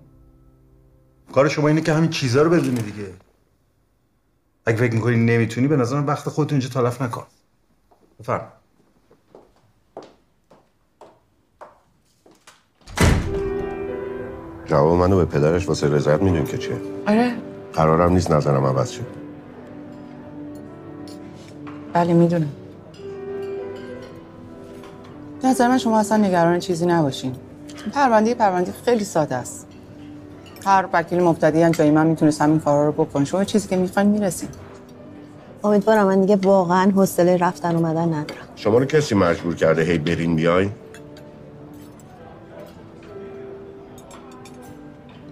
کار 1.34 1.50
شما 1.50 1.68
اینه 1.68 1.82
که 1.82 1.94
همین 1.94 2.10
چیزا 2.10 2.42
رو 2.42 2.50
بدونی 2.50 2.82
دیگه. 2.82 3.08
اگه 4.66 4.78
فکر 4.78 4.94
می‌کنی 4.94 5.16
نمی‌تونی 5.16 5.68
به 5.68 5.76
نظرم 5.76 6.08
وقت 6.08 6.30
خودت 6.30 6.52
اینجا 6.52 6.70
تلف 6.70 7.02
نکن. 7.02 7.24
بفرم. 8.20 8.52
جواب 14.66 14.98
منو 14.98 15.18
به 15.18 15.26
پدرش 15.26 15.68
واسه 15.68 15.90
رضایت 15.90 16.22
میدون 16.22 16.46
که 16.46 16.58
چیه؟ 16.58 16.82
آره. 17.08 17.36
قرارم 17.74 18.14
نیست 18.14 18.32
نظرم 18.32 18.66
عوض 18.66 18.90
شد 18.90 19.06
بله 21.94 22.14
می‌دونم. 22.14 22.52
به 25.42 25.48
نظر 25.48 25.68
من 25.68 25.78
شما 25.78 26.00
اصلا 26.00 26.18
نگران 26.18 26.60
چیزی 26.60 26.86
نباشین. 26.86 27.36
پرونده 27.94 28.34
پرونده 28.34 28.74
خیلی 28.86 29.04
ساده 29.04 29.36
است. 29.36 29.68
هر 30.66 30.86
وکیل 30.94 31.24
مبتدی 31.24 31.62
هم 31.62 31.72
جای 31.72 31.92
من 31.92 32.08
می‌تونست 32.08 32.42
همین 32.42 32.60
کارا 32.60 32.86
رو 32.86 32.92
بکنه. 32.92 33.26
شما 33.26 33.44
چیزی 33.44 33.68
که 33.68 33.78
می‌خواین 33.78 34.10
می‌رسین. 34.10 34.50
امیدوارم 35.64 36.08
من 36.08 36.22
دیگه 36.22 36.36
واقعا 36.36 36.92
حوصله 36.92 37.38
رفتن 37.38 37.76
اومدن 37.76 38.08
ندارم. 38.08 38.26
شما 38.56 38.78
رو 38.78 38.86
کسی 38.86 39.16
مجبور 39.16 39.56
کرده 39.56 39.82
هی 39.82 39.98
برین 39.98 40.36
بیاین؟ 40.36 40.72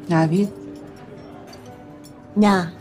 نوید؟ 0.10 0.50
نه. 2.38 2.72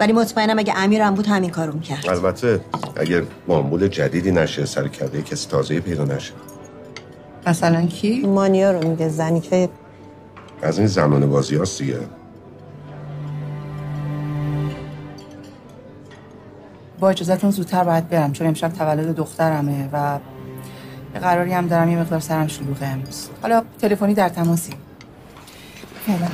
ولی 0.00 0.12
مطمئنم 0.12 0.58
اگه 0.58 0.72
امیرم 0.76 1.14
بود 1.14 1.26
همین 1.26 1.50
کارو 1.50 1.72
می‌کرد. 1.72 2.08
البته 2.08 2.60
اگر 2.96 3.22
معمول 3.48 3.88
جدیدی 3.88 4.32
نشه 4.32 4.66
سر 4.66 4.88
کرده 4.88 5.22
کسی 5.22 5.48
تازه 5.48 5.80
پیدا 5.80 6.04
نشه. 6.04 6.32
مثلا 7.46 7.86
کی؟ 7.86 8.26
مانیا 8.26 8.70
رو 8.70 8.88
میگه 8.88 9.08
زنی 9.08 9.40
که 9.40 9.68
از 10.62 10.78
این 10.78 10.86
زمان 10.86 11.30
بازی 11.30 11.56
هاست 11.56 11.78
دیگه. 11.78 11.98
با 17.00 17.10
اجازهتون 17.10 17.50
زودتر 17.50 17.84
باید 17.84 18.08
برم 18.08 18.32
چون 18.32 18.46
امشب 18.46 18.68
تولد 18.68 19.14
دخترمه 19.16 19.88
و 19.92 20.18
یه 21.14 21.20
قراری 21.20 21.52
هم 21.52 21.66
دارم 21.66 21.88
یه 21.88 21.98
مقدار 21.98 22.20
سرم 22.20 22.46
شلوغه 22.46 22.86
امروز. 22.86 23.28
حالا 23.42 23.62
تلفنی 23.80 24.14
در 24.14 24.28
تماسی. 24.28 24.72
فعلا 26.06 26.28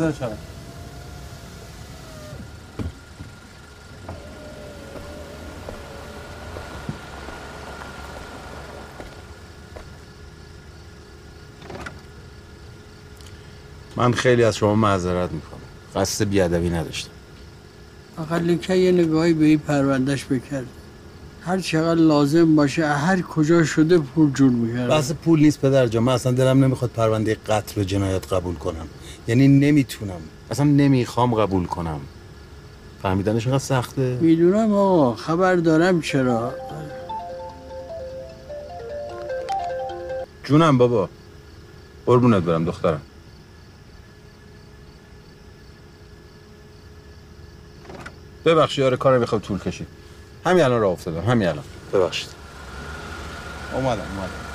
می‌زنه 0.00 0.12
چرا 0.18 0.32
من 13.96 14.12
خیلی 14.12 14.44
از 14.44 14.56
شما 14.56 14.74
معذرت 14.74 15.32
می‌کنم 15.32 15.60
قصد 15.96 16.24
بیادبی 16.24 16.70
نداشتم. 16.70 17.10
اقل 18.18 18.56
که 18.56 18.74
یه 18.74 18.92
نگاهی 18.92 19.32
به 19.32 19.44
این 19.44 19.58
پروندهش 19.58 20.24
بکرد. 20.24 20.66
هر 21.42 21.58
چقدر 21.58 22.00
لازم 22.00 22.56
باشه 22.56 22.86
هر 22.86 23.22
کجا 23.22 23.64
شده 23.64 23.98
پول 23.98 24.32
جور 24.32 24.50
می‌کرد. 24.50 24.90
بس 24.90 25.12
پول 25.12 25.40
نیست 25.40 25.60
پدر 25.60 25.86
جا 25.86 26.00
من 26.00 26.12
اصلا 26.12 26.32
دلم 26.32 26.64
نمی‌خواد 26.64 26.90
پرونده 26.90 27.36
قتل 27.46 27.80
و 27.80 27.84
جنایت 27.84 28.32
قبول 28.32 28.54
کنم. 28.54 28.86
یعنی 29.26 29.48
نمی‌تونم. 29.48 30.20
اصلا 30.50 30.64
نمی‌خوام 30.64 31.34
قبول 31.34 31.66
کنم. 31.66 32.00
فهمیدنش 33.02 33.46
اینقدر 33.46 33.64
سخته؟ 33.64 34.18
می‌دونم 34.20 34.74
آقا 34.74 35.14
خبر 35.14 35.56
دارم 35.56 36.00
چرا. 36.00 36.54
جونم 40.44 40.78
بابا. 40.78 41.08
قربونت 42.06 42.42
برم 42.42 42.64
دخترم. 42.64 43.00
ببخشید 48.44 48.84
آره 48.84 48.96
کار 48.96 49.18
می‌خواد 49.18 49.40
طول 49.40 49.58
کشید. 49.58 49.86
همین 50.46 50.64
الان 50.64 50.80
راه 50.80 50.92
افتادم 50.92 51.20
همین 51.20 51.48
الان. 51.48 51.64
ببخشید. 51.92 52.28
اومدم 53.74 53.88
اومدم. 53.90 54.49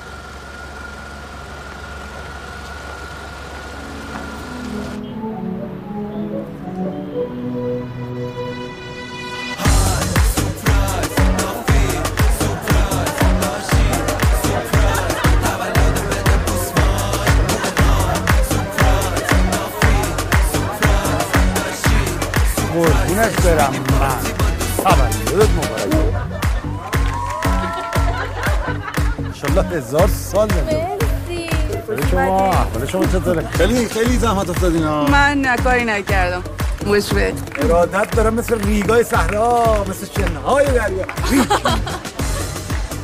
شما 32.95 33.05
چطوره؟ 33.05 33.47
خیلی 33.49 33.89
خیلی 33.89 34.17
زحمت 34.17 34.49
افتادین 34.49 34.83
ها. 34.83 35.05
من 35.05 35.41
نه 35.41 35.57
کاری 35.57 35.85
نکردم. 35.85 36.43
وش 36.87 37.13
به 37.13 37.33
ارادت 37.55 38.15
دارم 38.15 38.33
مثل 38.33 38.61
ریگای 38.65 39.03
صحرا 39.03 39.85
مثل 39.89 40.07
شنهای 40.17 40.65
دریا. 40.65 41.05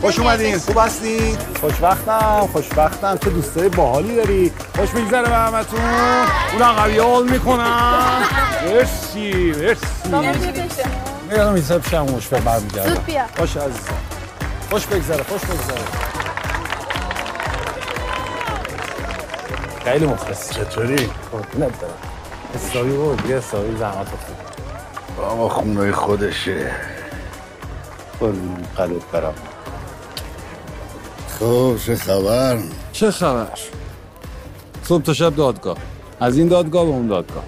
خوش 0.02 0.20
اومدین. 0.20 0.58
خوب 0.58 0.78
هستید 0.78 1.40
خوشبختم 1.62 2.50
خوشبختم. 2.54 3.18
چه 3.18 3.30
دوستای 3.30 3.70
باحالی 3.70 4.16
داری. 4.16 4.52
خوش 4.76 4.94
میگذره 4.94 5.30
به 5.30 5.36
همتون. 5.36 5.80
اون 6.54 6.62
عقبی 6.62 6.98
حال 6.98 7.30
می‌کنم 7.30 8.24
مرسی 8.66 9.54
مرسی. 9.60 9.86
این 11.32 11.62
سب 11.62 11.90
شم 11.92 12.02
مشفر 12.02 12.40
برمیگردم. 12.40 13.02
خوش 13.38 13.58
عزیزم. 13.58 13.94
خوش 14.70 14.86
بگذره 14.86 15.24
خوش 15.24 15.42
بگذره. 15.42 16.01
خیلی 19.84 20.06
مخلص 20.06 20.54
چطوری؟ 20.54 21.10
قربونت 21.32 21.80
برم 21.80 21.92
حسابی 22.56 22.92
بود 22.92 23.30
یه 23.30 23.38
حسابی 23.38 23.78
زحمت 23.78 23.98
افتاد 23.98 24.36
بابا 25.18 25.50
خونه 25.50 25.92
خودشه. 25.92 26.72
قربون 28.20 28.66
قلب 28.78 29.02
برم. 29.12 29.34
خب 31.40 31.76
چه 31.86 31.96
خبر؟ 31.96 32.58
چه 32.92 33.12
خبر؟ 33.12 33.48
صبح 34.84 35.04
تا 35.04 35.14
شب 35.14 35.36
دادگاه. 35.36 35.78
از 36.20 36.38
این 36.38 36.48
دادگاه 36.48 36.86
به 36.86 36.92
اون 36.92 37.08
دادگاه. 37.08 37.44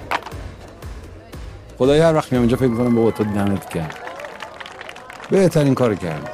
خدای 1.77 1.99
هر 1.99 2.15
وقت 2.15 2.31
میام 2.31 2.41
اینجا 2.41 2.57
فکر 2.57 2.67
می‌کنم 2.67 2.95
بابا 2.95 3.11
تو 3.11 3.23
دمت 3.23 3.69
کرد 3.69 3.95
بهترین 5.29 5.75
کار 5.75 5.95
کردم 5.95 6.29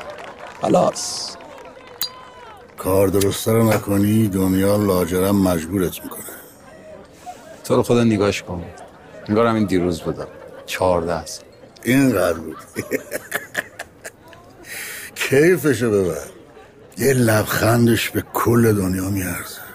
خلاص. 0.61 1.35
کار 2.79 3.07
درسته 3.07 3.51
رو 3.51 3.73
نکنی 3.73 4.27
دنیا 4.27 4.77
لاجرم 4.77 5.35
مجبورت 5.35 6.03
می‌کنه. 6.03 6.23
تو 7.63 7.75
رو 7.75 7.83
خدا 7.83 8.03
نگاش 8.03 8.43
کن. 8.43 8.63
انگار 9.27 9.47
همین 9.47 9.65
دیروز 9.65 10.01
بودم 10.01 10.27
چهارده 10.65 11.13
است. 11.13 11.43
اینقدر 11.83 12.39
بود. 12.39 12.55
کیفشو 15.15 15.91
ببر. 15.91 16.27
یه 16.97 17.13
لبخندش 17.13 18.09
به 18.09 18.23
کل 18.33 18.73
دنیا 18.73 19.09
میارزه. 19.09 19.68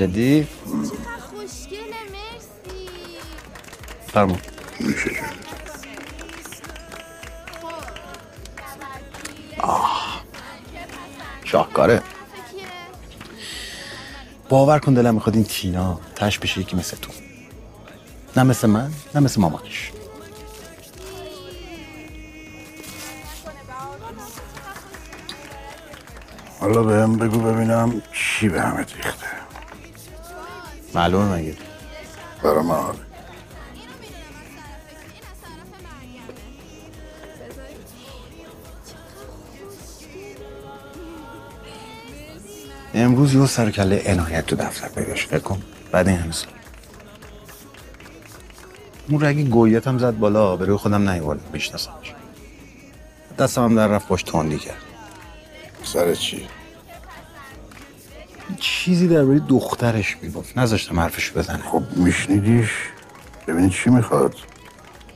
جدی 0.00 0.46
خوشگله 1.30 2.00
مرسی 2.12 2.88
شاهکاره. 11.44 12.02
باور 14.48 14.78
کن 14.78 14.94
دلم 14.94 15.14
می‌خواد 15.14 15.34
این 15.34 15.44
تینا 15.44 16.00
تش 16.16 16.38
بشه 16.38 16.60
یکی 16.60 16.76
مثل 16.76 16.96
تو. 16.96 17.12
نه 18.36 18.42
مثل 18.42 18.68
من 18.68 18.92
نه 19.14 19.20
مثل 19.20 19.40
مامانش. 19.40 19.92
حالا 26.60 26.82
بهم 26.82 27.16
بگو 27.16 27.38
ببینم 27.38 28.02
چی 28.12 28.48
به 28.48 28.60
همه 28.62 28.78
ریخته. 28.78 29.29
معلومه 30.94 31.36
مگه؟ 31.36 31.56
برا 32.42 32.62
من 32.62 32.74
حاله. 32.74 32.98
امروز 42.94 43.34
یه 43.34 43.46
سر 43.46 43.70
کله 43.70 44.02
عنایت 44.06 44.46
تو 44.46 44.56
دفتر 44.56 44.88
پیدا 44.88 45.14
شد 45.14 45.28
فکر 45.28 45.38
کن. 45.38 45.62
بعد 45.92 46.08
این 46.08 46.18
همه 46.18 46.32
سال. 46.32 46.50
اون 49.08 49.24
رگی 49.24 49.44
گویت 49.44 49.86
هم 49.88 49.98
زد 49.98 50.18
بالا 50.18 50.56
به 50.56 50.64
روی 50.64 50.76
خودم 50.76 51.10
نیوردم 51.10 51.52
بشناسمش 51.52 52.14
دستم 53.38 53.64
هم 53.64 53.76
در 53.76 53.86
رفت 53.86 54.08
باش 54.08 54.22
تندی 54.22 54.58
کرد. 54.58 54.82
سر 55.84 56.14
چی؟ 56.14 56.48
چیزی 58.56 59.08
درباره 59.08 59.38
دخترش 59.38 60.16
می‌گفت. 60.22 60.58
نذاشتم 60.58 61.00
حرفش 61.00 61.30
بزنه. 61.32 61.62
خب 61.62 61.82
میشنیدیش؟ 61.96 62.70
ببینی 63.46 63.70
چی 63.70 63.90
می‌خواد. 63.90 64.34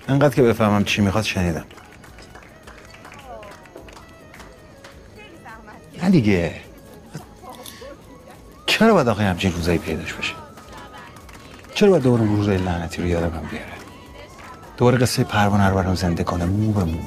انقدر 0.09 0.35
که 0.35 0.43
بفهمم 0.43 0.85
چی 0.85 1.03
می‌خواد 1.03 1.25
شنیدم. 1.25 1.65
نه 6.03 6.11
دیگه. 6.11 6.55
چرا 8.67 8.95
باید 8.95 9.09
آقای 9.09 9.25
همچین 9.25 9.53
روزایی 9.53 9.79
پیداش 9.79 10.13
بشه؟ 10.13 10.35
چرا 11.75 11.91
باید 11.91 12.03
دوباره 12.03 12.25
روزای 12.25 12.57
لعنتی 12.57 13.03
رو 13.03 13.09
یادم 13.09 13.37
هم 13.37 13.47
بیاره؟ 13.51 13.67
دوباره 14.77 14.99
قصه 14.99 15.25
پروانه 15.25 15.69
رو 15.69 15.75
برام 15.75 15.95
زنده 15.95 16.25
کنه 16.25 16.45
مو 16.45 16.73
به 16.73 16.85
مو. 16.85 16.99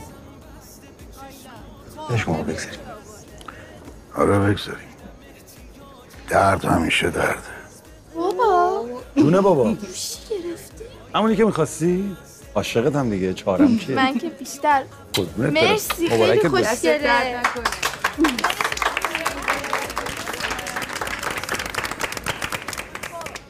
بهش 2.10 2.28
مو 2.28 2.44
بگذاریم. 2.44 2.80
آره 4.16 4.40
بگذاریم. 4.40 4.87
درد 6.28 6.66
همیشه 6.66 7.10
درده 7.10 7.38
بابا. 8.16 8.86
جونه 9.16 9.42
بابا. 9.42 9.74
چی 9.74 9.78
گرفتی؟ 10.30 10.84
همونی 11.16 11.36
که 11.36 11.46
می‌خواستی؟ 11.46 12.18
عاشقت 12.56 12.96
هم 12.96 13.10
دیگه 13.10 13.34
چهارم 13.34 13.78
چیه 13.78 13.96
من 14.02 14.18
که. 14.18 14.30
بیشتر. 14.30 14.84
مرسی 15.38 16.10
خیلی. 16.10 16.50
خوشگله. 16.50 17.36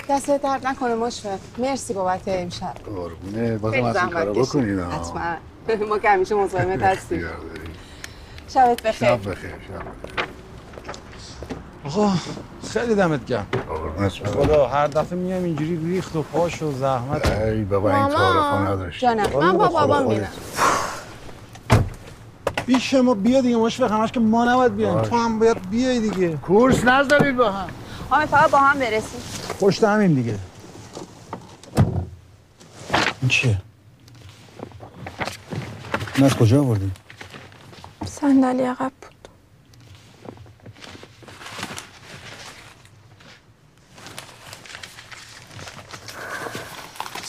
دست 0.10 0.28
درد 0.32 0.68
نکنه. 0.68 0.96
مشفق. 0.96 1.40
مرسی 1.58 1.94
بابت 1.94 2.22
امشب. 2.28 2.74
قربونه. 2.86 3.58
بازم 3.58 3.84
از 3.84 3.96
این 3.96 4.10
کارا. 4.10 4.34
بکنین 4.34 4.80
ها. 4.80 4.92
حتما. 4.92 5.86
ما 5.90 6.00
که 6.00 6.10
همیشه 6.10 6.36
مزاحمت 6.36 6.84
هستیم. 6.84 7.26
شبت 8.54 8.82
بخیر. 8.82 9.08
شب 9.10 9.30
بخیر 9.32 9.50
شب 9.50 10.07
آقا 11.88 12.12
خیلی 12.74 12.96
دمت 12.96 13.26
گرم. 13.26 13.48
خدا 14.26 14.68
هر 14.68 14.88
دفعه 14.88 15.20
میام 15.20 15.44
اینجوری 15.44 15.94
ریخت 15.94 16.16
و 16.16 16.22
پاش 16.22 16.62
و 16.62 16.72
زحمت. 16.72 17.32
ای 17.32 17.64
بابا 17.64 17.96
این 17.96 18.08
تعارفا 18.08 18.74
نداشت. 18.74 19.02
جانم 19.02 19.30
من 19.34 19.58
با 19.58 19.68
بابام 19.68 20.08
میرم. 20.08 20.28
بیش 22.66 22.94
ما 22.94 23.14
بیا 23.14 23.42
دیگه 23.42 23.58
مشفق 23.58 23.92
همش 23.92 24.12
که 24.12 24.20
ما 24.20 24.46
نباید 24.46 24.76
بیایم. 24.76 25.02
تو 25.02 25.16
هم 25.16 25.40
باید 25.40 25.70
بیای 25.70 26.00
دیگه. 26.00 26.30
کورس 26.30 26.84
نذارید 26.84 27.38
با 27.38 27.52
هم. 27.52 27.70
حامد 28.10 28.28
فقط 28.28 28.52
با 28.52 28.58
هم 28.58 28.80
برسیم. 28.80 29.20
پشت 29.60 29.84
همین 29.84 30.14
دیگه. 30.14 30.36
این 33.22 33.30
چیه؟ 33.30 33.58
این 36.16 36.26
از 36.26 36.36
کجا 36.36 36.62
آوردی؟ 36.62 36.92
صندلی 38.06 38.64
عقب. 38.64 38.92
بود 39.02 39.17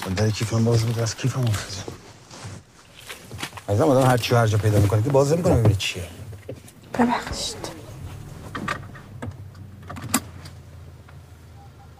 صندلی 0.08 0.32
کیفم 0.32 0.64
باز 0.64 0.82
بود 0.84 0.98
از 0.98 1.16
کیفم 1.16 1.40
افتاده 1.40 1.92
از 3.68 3.80
آدم 3.80 4.10
هر 4.10 4.16
چی 4.16 4.34
هر 4.34 4.46
جا 4.46 4.58
پیدا 4.58 4.78
می‌کنه 4.78 5.02
که 5.02 5.10
باز 5.10 5.32
نمی‌کنه 5.32 5.54
ببینی 5.54 5.74
چیه. 5.74 6.08
ببخشید. 6.94 7.68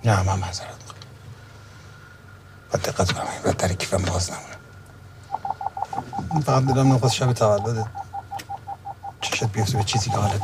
نه 0.05 0.23
من 0.23 0.38
معذرت 0.38 0.68
باید 2.73 2.85
دقت 2.85 3.12
کنم 3.12 3.27
این 3.44 3.53
در 3.53 3.73
کیفم 3.73 4.03
باز 4.03 4.31
نمونه. 4.31 4.57
من 6.35 6.40
فقط 6.40 6.64
دلم 6.64 6.92
نخواست 6.92 7.14
شب 7.14 7.33
تولدت 7.33 7.87
چشت 9.21 9.44
بیفته 9.44 9.79
به 9.79 9.85
چیزی 9.85 10.11
که 10.11 10.16
حالت 10.16 10.42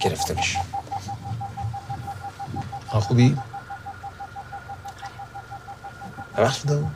گرفته 0.00 0.34
بشه 0.34 0.58
خوبی؟ 2.88 3.38
ببخشید 6.38 6.66
دو 6.70 6.86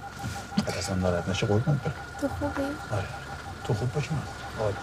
اصلا 0.79 0.95
ناراحت 0.97 1.29
نشه 1.29 1.47
قربونت 1.47 1.83
برم. 1.83 1.95
تو 2.21 2.29
خوبی؟ 2.29 2.63
آره. 2.93 3.05
تو 3.65 3.75
خوب 3.75 3.93
باش 3.93 4.13
من. 4.13 4.19
آره. 4.65 4.75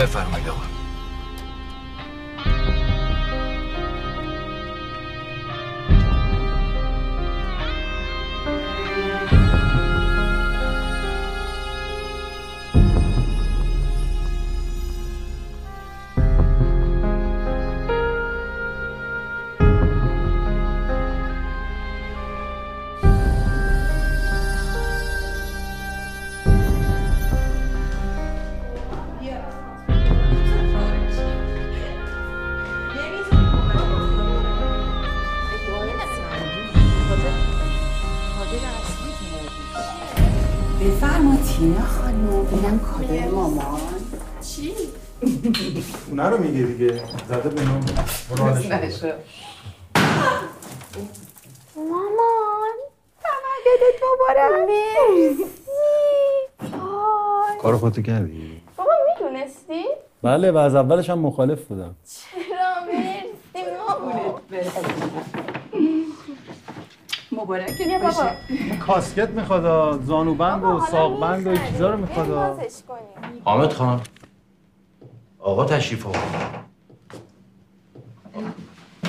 بفرمایید 0.00 0.48
آقا. 0.48 0.79
میگه 46.62 46.92
دیگه 46.92 47.02
زده 47.28 47.48
به 47.48 47.62
نام 47.64 47.80
مامان 51.76 52.76
تولدت 53.22 54.00
مبارک 54.14 54.68
مرسی. 54.68 55.44
کار 57.62 57.76
خودتو 57.76 58.02
کردی؟ 58.02 58.62
بابا 58.76 58.90
می‌دونستی؟ 59.08 59.84
بله 60.22 60.50
و 60.50 60.56
از 60.56 60.74
اولش 60.74 61.10
هم 61.10 61.18
مخالف 61.18 61.64
بودم. 61.64 61.94
چرا؟ 62.08 62.84
مرسی 62.86 63.70
مامان. 63.88 64.40
مبارک 67.32 67.78
بیا 67.78 67.98
بابا. 67.98 68.30
کاسکت 68.86 69.28
می‌خواد 69.28 70.02
زانوبند 70.02 70.64
و 70.64 70.80
ساقبند 70.90 71.46
و 71.46 71.56
چیزا 71.56 71.90
رو 71.90 71.96
می‌خواد. 71.96 72.60
حامد 73.44 73.72
خان. 73.72 74.00
آقا 75.40 75.64
تشریف 75.64 76.06
آقا 76.06 76.18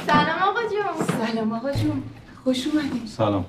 سلام 0.05 0.43
آقا 0.43 0.61
جون. 0.61 1.07
سلام 1.27 1.53
آقا 1.53 1.71
جون. 1.71 2.03
خوش 2.43 2.67
اومدین. 2.67 3.07
سلام. 3.07 3.45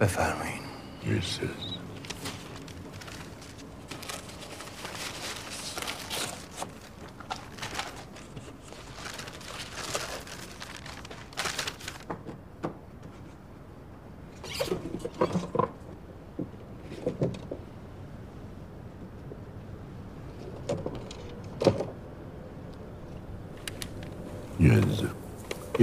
بفرمایین. 0.00 0.62
مرسی. 1.06 1.69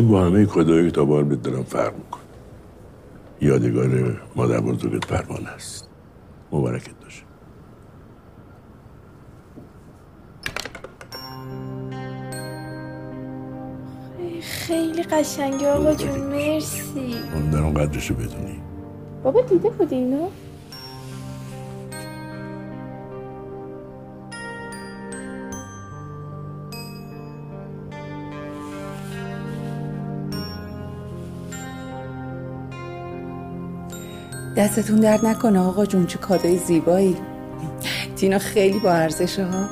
این 0.08 0.14
با 0.14 0.26
همه 0.26 0.46
کدایی 0.46 0.86
که 0.86 0.92
تا 0.92 1.06
بار 1.06 1.24
دارم 1.24 1.64
فرق 1.64 1.96
میکن 1.96 2.20
یادگار 3.42 4.22
مادر 4.36 4.60
بزرگت 4.60 5.08
پروانه 5.08 5.50
است. 5.50 5.90
مبارکت 6.52 6.96
باشه. 7.04 7.24
خیلی 14.42 15.04
قشنگه 15.04 15.72
آقا 15.72 15.94
جون 15.94 16.20
مرسی. 16.20 17.16
من 17.36 17.50
دارم 17.50 17.74
قدرشو 17.74 18.14
بدونی. 18.14 18.62
بابا 19.24 19.42
دیده 19.42 19.70
بودی 19.70 19.96
اینو؟ 19.96 20.30
دستتون 34.58 35.00
درد 35.00 35.26
نکنه 35.26 35.60
آقا 35.60 35.86
جون 35.86 36.06
چه 36.06 36.18
کادای 36.18 36.58
زیبایی. 36.58 37.18
تینا 38.16 38.40
خیلی 38.40 38.80
با 38.80 38.92
ارزشه 38.92 39.46
ها. 39.46 39.68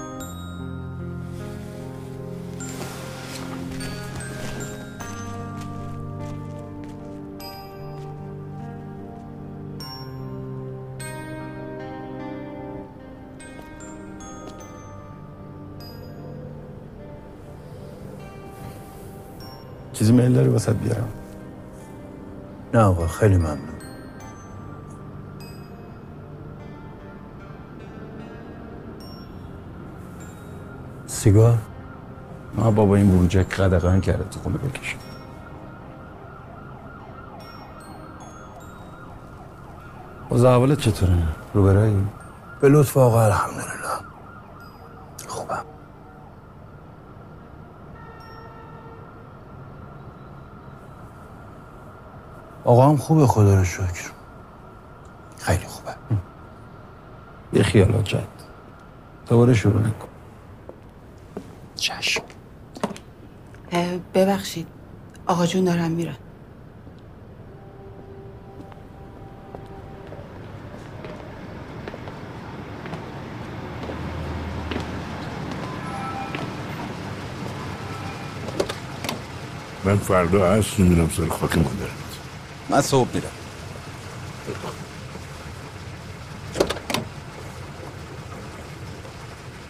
چیزی 19.93 20.11
میل 20.13 20.33
داری 20.33 20.49
واسه 20.49 20.73
بیارم؟ 20.73 21.09
نه 22.73 22.79
آقا 22.79 23.07
خیلی 23.07 23.37
ممنون. 23.37 23.74
سیگار؟ 31.25 31.57
ما 32.55 32.71
بابا 32.71 32.95
این 32.95 33.11
بروجک 33.11 33.55
قدغن 33.55 33.99
کرده 33.99 34.23
تو 34.23 34.39
خونه 34.39 34.57
بکشم 34.57 34.97
اوضاع 40.29 40.53
احوالت 40.53 40.77
چطوره؟ 40.77 41.17
رو 41.53 41.63
برایی؟ 41.63 42.07
به 42.61 42.69
لطف 42.69 42.97
آقا 42.97 43.25
الحمدلله. 43.25 43.65
خوبم. 45.27 45.65
آقا 52.63 52.89
هم 52.89 52.97
خوبه 52.97 53.27
خدا 53.27 53.55
رو 53.55 53.63
شکر. 53.63 54.11
خیلی 55.37 55.65
خوبه. 55.65 55.91
یه 57.53 57.63
خیالات 57.63 58.03
جد 58.03 58.27
دوباره 59.27 59.53
شروع 59.53 59.81
نکن. 59.81 60.14
چشم. 61.85 62.23
ببخشید. 64.13 64.67
آقا 65.27 65.45
جون 65.45 65.63
دارم 65.63 65.91
میرن 65.91 66.15
من 79.83 79.97
فردا 79.97 80.53
عصر 80.53 80.83
میرم 80.83 81.09
سر 81.09 81.27
خاک 81.27 81.57
مادرت. 81.57 81.89
من 82.69 82.81
صبح 82.81 83.09
میرم. 83.13 83.29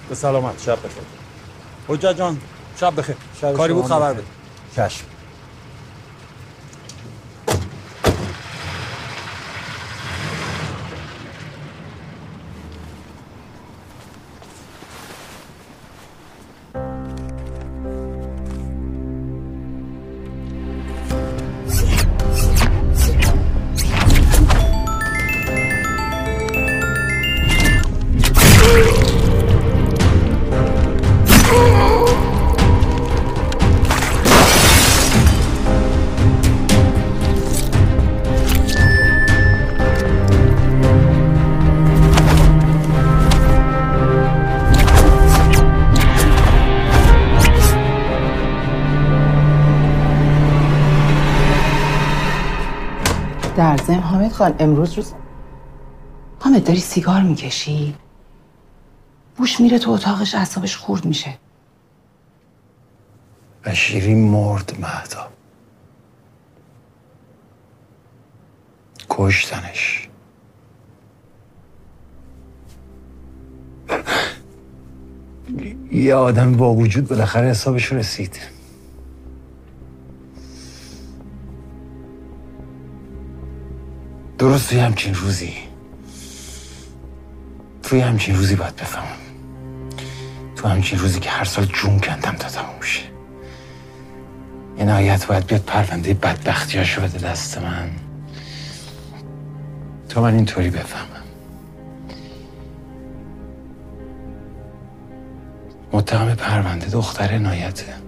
به 0.10 0.16
سلامت 0.16 0.62
شب 0.62 0.78
بخیر. 0.78 1.25
حجت 1.88 2.18
جان 2.18 2.38
شب 2.80 2.94
بخیر. 3.00 3.16
کاری 3.58 3.74
بود 3.74 3.86
خبر 3.86 4.14
بده. 4.14 4.24
چشم. 4.76 5.04
خان 54.46 54.56
امروز 54.60 54.94
روز؟ 54.94 55.14
حامد 56.40 56.64
داری 56.64 56.80
سیگار 56.80 57.22
می‌کشی؟ 57.22 57.96
بوش 59.38 59.62
میره 59.62 59.80
تو 59.80 59.92
اتاقش 59.92 60.36
اعصابش 60.36 60.78
خورد 60.78 61.06
میشه. 61.06 61.38
بشیری 63.64 64.16
مرد 64.16 64.78
مهدا. 64.80 65.28
کشتنش 69.10 70.10
یه 75.92 76.16
آدم 76.16 76.54
با 76.58 76.74
وجود 76.74 77.08
بالاخره 77.08 77.50
حسابش 77.50 77.94
رسید. 77.94 78.40
درست 84.38 84.70
توی 84.70 84.80
همچین 84.80 85.14
روزی. 85.16 85.54
توی 87.84 88.00
همچین 88.00 88.36
روزی 88.36 88.56
باید 88.56 88.76
بفهمم. 88.76 89.18
تو 90.56 90.68
همچین 90.68 91.00
روزی 91.00 91.20
که 91.20 91.30
هر 91.30 91.44
سال 91.44 91.66
جون 91.66 92.00
کندم 92.00 92.32
تا 92.32 92.50
تموم 92.50 92.82
شه. 92.82 93.04
نهایت 94.78 95.28
باید 95.28 95.48
بیاد 95.48 95.62
پرونده 95.62 96.14
بدبختیاشو 96.14 97.02
بده 97.02 97.32
دست 97.32 97.58
من. 97.58 97.90
تا 100.10 100.22
من 100.22 100.34
اینطوری 100.34 100.70
بفهمم. 100.70 101.10
متهم 105.92 106.36
پرونده 106.36 106.88
دختر 106.90 107.34
عنایته 107.34 108.05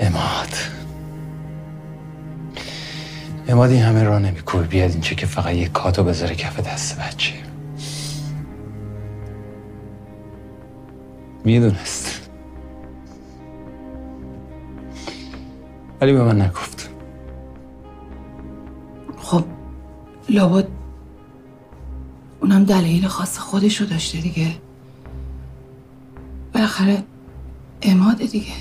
اماد. 0.00 0.48
اماد 3.48 3.70
این 3.70 3.82
همه 3.82 4.02
راه 4.02 4.18
نمیکوه 4.18 4.62
بیاد 4.62 4.90
این 4.90 5.00
چه 5.00 5.14
که 5.14 5.26
فقط 5.26 5.54
یه 5.54 5.68
کاتو 5.68 6.04
بذاره 6.04 6.34
کف 6.34 6.60
دست 6.60 6.98
بچه. 6.98 7.34
می‌دونست. 11.44 12.30
ولی 16.00 16.12
به 16.12 16.22
من 16.24 16.42
نگفت. 16.42 16.90
خب 19.18 19.44
لابد 20.28 20.68
اونم 22.40 22.64
دلایل 22.64 23.06
خاص 23.06 23.38
خودشو 23.38 23.84
داشته 23.84 24.20
دیگه. 24.20 24.54
بالاخره 26.54 27.02
اماده 27.82 28.26
دیگه. 28.26 28.52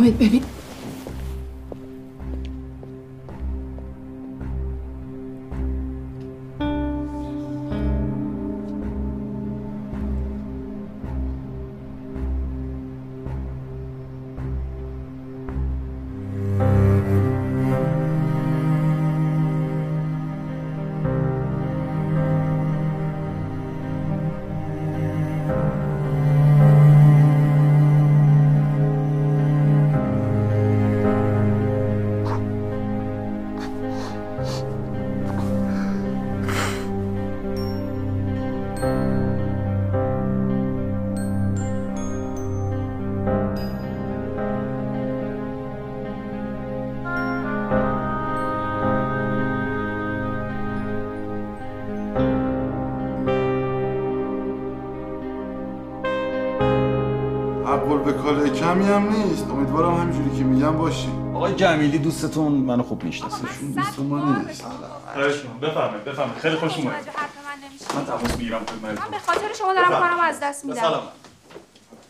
حامد 0.00 0.18
ببین 0.18 0.42
کمی 58.70 58.84
هم 58.84 59.08
نیست. 59.08 59.50
امیدوارم 59.50 59.94
همینجوری 59.94 60.38
که 60.38 60.44
میگم 60.44 60.76
باشی. 60.76 61.08
آقای 61.34 61.54
جمیلی 61.54 61.98
دوستتون 61.98 62.52
منو 62.52 62.82
خوب 62.82 63.04
می‌شناسه. 63.04 63.42
دوست 63.74 63.98
ما 63.98 64.38
نیست. 64.38 64.64
بفرمایید 65.62 66.04
بفرمایید. 66.04 66.38
خیلی 66.38 66.56
خوش 66.56 66.76
اومدید. 66.76 67.08
من 67.94 68.04
تماس 68.04 68.36
می‌گیرم 68.36 68.60
خدمتتون. 68.60 69.04
من 69.04 69.10
به 69.10 69.18
خاطر 69.18 69.54
شما 69.58 69.74
دارم 69.74 69.88
کارم 69.88 70.20
از 70.20 70.40
دست 70.42 70.64
میدم. 70.64 71.02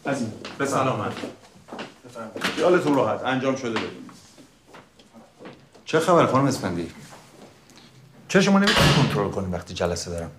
از 0.04 0.20
این 0.20 0.32
به 0.58 0.66
سلامت. 0.66 1.12
خیالتون 2.40 2.94
راحت. 2.94 3.24
انجام 3.24 3.56
شده 3.56 3.70
بدون 3.70 3.90
چه 5.84 6.00
خبر 6.00 6.26
خانم 6.26 6.44
اسفندی؟ 6.44 6.90
چرا 8.28 8.42
شما 8.42 8.58
نمی‌تونید 8.58 8.94
کنترل 8.96 9.30
کنید 9.30 9.54
وقتی 9.54 9.74
جلسه 9.74 10.10
دارم. 10.10 10.30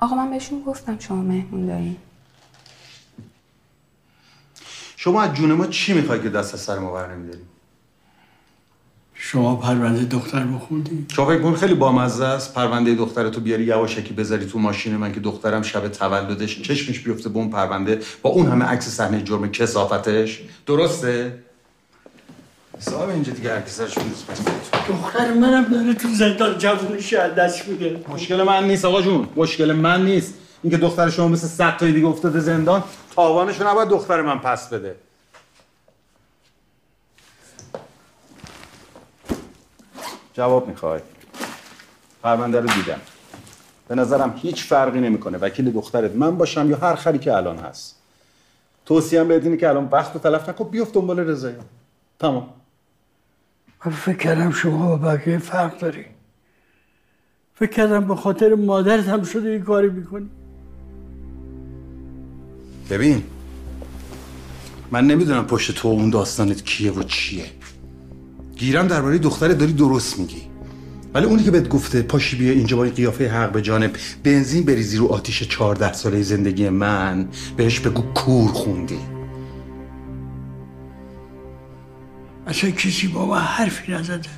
آقا 0.00 0.16
من 0.16 0.30
بهشون 0.30 0.62
گفتم 0.62 0.98
شما 0.98 1.22
مهمون 1.22 1.66
دارین 1.66 1.96
شما 5.08 5.22
از 5.22 5.34
جون 5.34 5.52
ما 5.52 5.66
چی 5.66 5.92
می‌خوای 5.92 6.20
که 6.20 6.28
دست 6.28 6.54
از 6.54 6.60
سر 6.60 6.78
ما 6.78 6.92
بر 6.92 7.14
نمیداری؟ 7.14 7.42
شما 9.14 9.56
پرونده 9.56 10.04
دختر 10.04 10.44
بخوندی؟ 10.44 11.06
شما 11.14 11.26
فکر 11.26 11.42
کن 11.42 11.54
خیلی 11.54 11.74
بامزه 11.74 12.24
است؟ 12.24 12.54
پرونده 12.54 12.94
دخترتو 12.94 13.40
بیاری 13.40 13.64
یواشکی 13.64 14.14
بذاری 14.14 14.46
تو 14.46 14.58
ماشین 14.58 14.96
من 14.96 15.12
که 15.12 15.20
دخترم 15.20 15.62
شب 15.62 15.88
تولدش 15.88 16.62
چشمش 16.62 17.00
بیفته 17.00 17.28
به 17.28 17.38
اون 17.38 17.50
پرونده 17.50 18.00
با 18.22 18.30
اون 18.30 18.46
همه 18.46 18.64
عکس 18.64 18.88
صحنه 18.88 19.22
جرم 19.22 19.50
کسافتش 19.50 20.40
درسته؟ 20.66 21.38
صاحب 22.78 23.08
اینجا 23.08 23.32
دیگه 23.32 23.54
هر 23.54 23.62
سرش. 23.66 23.94
دختر 24.88 25.32
منم 25.34 25.64
داره 25.64 25.94
تو 25.94 26.08
زندان 26.08 26.58
جوونش 26.58 27.12
از 27.12 27.34
دست 27.34 27.68
میده. 27.68 28.04
مشکل 28.08 28.42
من 28.42 28.64
نیست 28.64 28.84
آقا 28.84 29.02
جون. 29.02 29.28
مشکل 29.36 29.72
من 29.72 30.04
نیست. 30.04 30.34
اینکه 30.62 30.76
دختر 30.76 31.10
شما 31.10 31.28
مثل 31.28 31.46
صد 31.46 31.76
تای 31.76 31.92
دیگه 31.92 32.06
افتاده 32.06 32.40
زندان 32.40 32.82
تاوانشو 33.18 33.68
نباید 33.68 33.88
دختر 33.88 34.22
من 34.22 34.38
پس 34.38 34.68
بده. 34.68 34.96
جواب 40.34 40.68
می‌خوای. 40.68 41.00
پرونده 42.22 42.60
رو 42.60 42.66
دیدم. 42.66 43.00
به 43.88 43.94
نظرم 43.94 44.34
هیچ 44.36 44.64
فرقی 44.64 45.00
نمی‌کنه. 45.00 45.38
وکیل 45.38 45.72
دخترت 45.72 46.14
من 46.14 46.36
باشم 46.36 46.70
یا 46.70 46.76
هر 46.76 46.94
خری 46.94 47.18
که 47.18 47.36
الان 47.36 47.58
هست. 47.58 47.96
توصیه 48.86 49.24
بهت 49.24 49.44
اینه 49.44 49.56
که 49.56 49.68
الان 49.68 49.88
وقت 49.92 50.14
رو 50.14 50.20
تلف 50.20 50.48
نکن 50.48 50.68
بیفت 50.68 50.92
دنبال 50.92 51.20
رضایی 51.20 51.56
تمام. 52.18 52.50
من 53.84 53.92
فکر 53.92 54.16
کردم 54.16 54.50
شما 54.50 54.96
با 54.96 55.08
بقیه 55.08 55.38
فرق 55.38 55.78
داری. 55.78 56.06
فکر 57.54 57.70
کردم 57.70 58.08
به 58.08 58.16
خاطر 58.16 58.54
مادرت 58.54 59.08
هم 59.08 59.24
شده 59.24 59.48
این 59.48 59.62
کاری 59.62 59.88
می‌کنی. 59.88 60.30
ببین 62.90 63.22
من 64.90 65.06
نمی‌دونم 65.06 65.46
پشت 65.46 65.74
تو 65.74 65.88
اون 65.88 66.10
داستانت 66.10 66.64
کیه 66.64 66.92
و 66.92 67.02
چیه. 67.02 67.44
گیرم 68.56 68.86
درباره 68.86 69.18
دخترت 69.18 69.58
داری 69.58 69.72
درست 69.72 70.18
میگی. 70.18 70.42
ولی 71.14 71.26
اونی 71.26 71.42
که 71.42 71.50
بهت 71.50 71.68
گفته 71.68 72.02
پاشی 72.02 72.36
بیا 72.36 72.52
اینجا 72.52 72.76
با 72.76 72.84
این 72.84 72.94
قیافه 72.94 73.28
حق 73.28 73.52
به 73.52 73.62
جانب 73.62 73.96
بنزین 74.24 74.64
بریزی 74.64 74.96
رو 74.96 75.06
آتیش 75.06 75.42
چهارده 75.42 75.92
ساله 75.92 76.22
زندگی 76.22 76.68
من 76.68 77.28
بهش 77.56 77.80
بگو 77.80 78.02
کور 78.02 78.52
خوندی. 78.52 78.98
اصلا 82.46 82.70
کسی 82.70 83.06
با 83.08 83.26
من 83.26 83.38
حرفی 83.38 83.92
نزده 83.92 84.28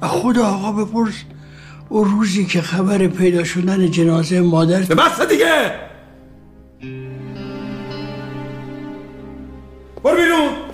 و 0.00 0.08
خود 0.08 0.38
آقا 0.38 0.72
بپرس 0.72 1.14
اون 1.88 2.10
روزی 2.10 2.44
که 2.44 2.62
خبر 2.62 3.06
پیدا 3.06 3.44
شدن 3.44 3.90
جنازه 3.90 4.40
مادر 4.40 4.80
بس 4.80 5.20
دیگه! 5.20 5.91
برو 10.04 10.71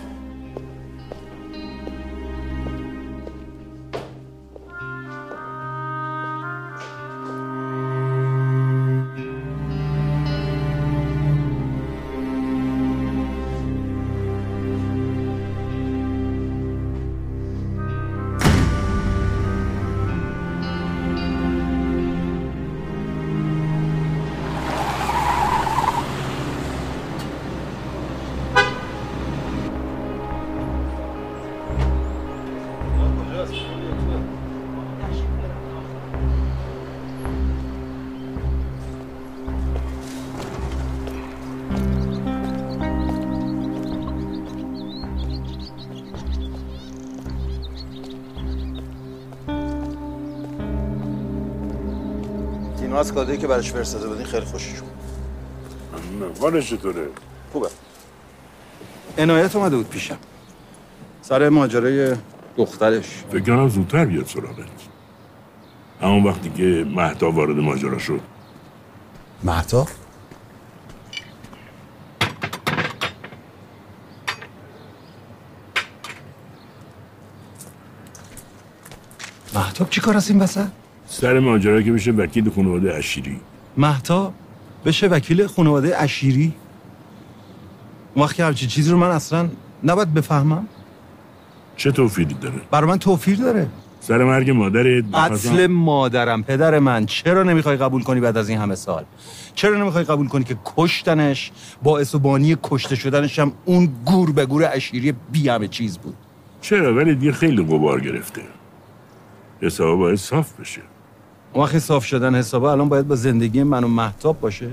از 52.98 53.14
کادایی 53.14 53.38
که 53.38 53.46
براش 53.46 53.72
فرستاده 53.72 54.08
بودین 54.08 54.26
خیلی 54.26 54.46
خوشش 54.46 54.74
اومد. 54.80 56.38
حالش 56.38 56.70
چطوره؟ 56.70 57.08
خوبه. 57.52 57.68
عنایت 59.18 59.56
اومده 59.56 59.76
بود 59.76 59.88
پیشم. 59.88 60.18
سر 61.22 61.48
ماجرای 61.48 62.16
دخترش. 62.56 63.04
فکر 63.32 63.40
کنم 63.40 63.68
زودتر 63.68 64.04
بیاد 64.04 64.26
سراغت. 64.26 64.66
همون 66.02 66.24
وقتی 66.24 66.50
که 66.50 66.86
مهتا 66.94 67.30
وارد 67.30 67.56
ماجرا 67.56 67.98
شد. 67.98 68.20
مهتا؟ 69.42 69.86
مهتاب 79.54 79.90
چی 79.90 80.00
کار 80.00 80.16
از 80.16 80.30
این 80.30 80.38
وسط؟ 80.38 80.68
سر 81.10 81.38
ماجرا 81.38 81.82
که 81.82 81.92
بشه 81.92 82.10
وکیل 82.10 82.50
خانواده 82.50 82.94
اشیری 82.94 83.40
مهتا 83.76 84.32
بشه 84.84 85.06
وکیل 85.06 85.46
خانواده 85.46 86.02
اشیری 86.02 86.52
اون 88.14 88.24
وقت 88.24 88.36
که 88.36 88.66
چیزی 88.66 88.90
رو 88.90 88.98
من 88.98 89.10
اصلا 89.10 89.48
نباید 89.84 90.14
بفهمم. 90.14 90.68
چه 91.76 91.92
توفیری 91.92 92.34
داره؟ 92.34 92.60
برای 92.70 92.88
من 92.88 92.98
توفیر 92.98 93.38
داره. 93.38 93.68
سر 94.00 94.24
مرگ 94.24 94.50
مادرت 94.50 95.04
قتل 95.14 95.66
مادرم 95.66 96.42
پدر 96.42 96.78
من. 96.78 97.06
چرا 97.06 97.42
نمی‌خوای 97.42 97.76
قبول 97.76 98.02
کنی 98.02 98.20
بعد 98.20 98.36
از 98.36 98.48
این 98.48 98.58
همه 98.58 98.74
سال؟ 98.74 99.04
چرا 99.54 99.78
نمی‌خوای 99.78 100.04
قبول 100.04 100.28
کنی 100.28 100.44
که 100.44 100.56
کشتنش 100.76 101.52
باعث 101.82 102.14
و 102.14 102.18
بانی 102.18 102.56
کشته 102.62 102.96
شدنش 102.96 103.38
هم 103.38 103.52
اون 103.64 103.88
گور 104.04 104.32
به 104.32 104.46
گور 104.46 104.70
اشیری 104.72 105.14
بی 105.32 105.48
همه 105.48 105.68
چیز 105.68 105.98
بود؟ 105.98 106.14
چرا؟ 106.60 106.94
ولی 106.94 107.14
دیگه 107.14 107.32
خیلی 107.32 107.62
غبار 107.62 108.00
گرفته. 108.00 108.42
حسابا 109.62 109.96
باید 109.96 110.18
صاف 110.18 110.60
بشه. 110.60 110.80
اون 111.52 111.64
وقت 111.64 111.78
صاف 111.78 112.04
شدن 112.04 112.34
حسابا 112.34 112.72
الان 112.72 112.88
باید 112.88 113.08
با 113.08 113.14
زندگی 113.14 113.62
من 113.62 113.84
و 113.84 113.88
محتاب 113.88 114.40
باشه. 114.40 114.70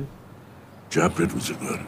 جبر 0.89 1.23
روزگار. 1.23 1.79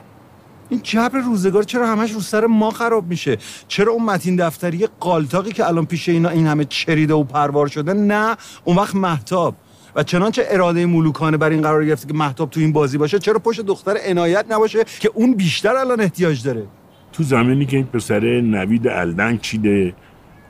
این 0.69 0.79
جبر 0.83 1.19
روزگار 1.19 1.63
چرا 1.63 1.87
همش 1.87 2.11
رو 2.11 2.19
سر 2.19 2.45
ما 2.45 2.71
خراب 2.71 3.07
میشه؟ 3.07 3.37
چرا 3.67 3.91
اون 3.93 4.05
متین 4.05 4.35
دفتری 4.35 4.87
قالتاقی 4.99 5.51
که 5.51 5.67
الان 5.67 5.85
پیش 5.85 6.09
اینا 6.09 6.29
این 6.29 6.47
همه 6.47 6.65
چریده 6.65 7.13
و 7.13 7.23
پروار 7.23 7.67
شده 7.67 7.93
نه؟ 7.93 8.35
اون 8.63 8.77
وقت 8.77 8.95
محتاب 8.95 9.55
و 9.95 10.03
چنانچه 10.03 10.45
اراده 10.49 10.85
ملوکانه 10.85 11.37
بر 11.37 11.49
این 11.49 11.61
قرار 11.61 11.85
گرفته 11.85 12.07
که 12.07 12.13
محتاب 12.13 12.49
تو 12.49 12.59
این 12.59 12.73
بازی 12.73 12.97
باشه 12.97 13.19
چرا 13.19 13.39
پشت 13.39 13.61
دختر 13.61 13.97
عنایت 14.05 14.45
نباشه 14.49 14.83
که 14.99 15.11
اون 15.13 15.33
بیشتر 15.33 15.75
الان 15.75 16.01
احتیاج 16.01 16.43
داره؟ 16.43 16.67
تو 17.13 17.23
زمانی 17.23 17.65
که 17.65 17.77
این 17.77 17.85
پسر 17.85 18.41
نوید 18.41 18.87
الدنگ 18.87 19.41
چیده 19.41 19.95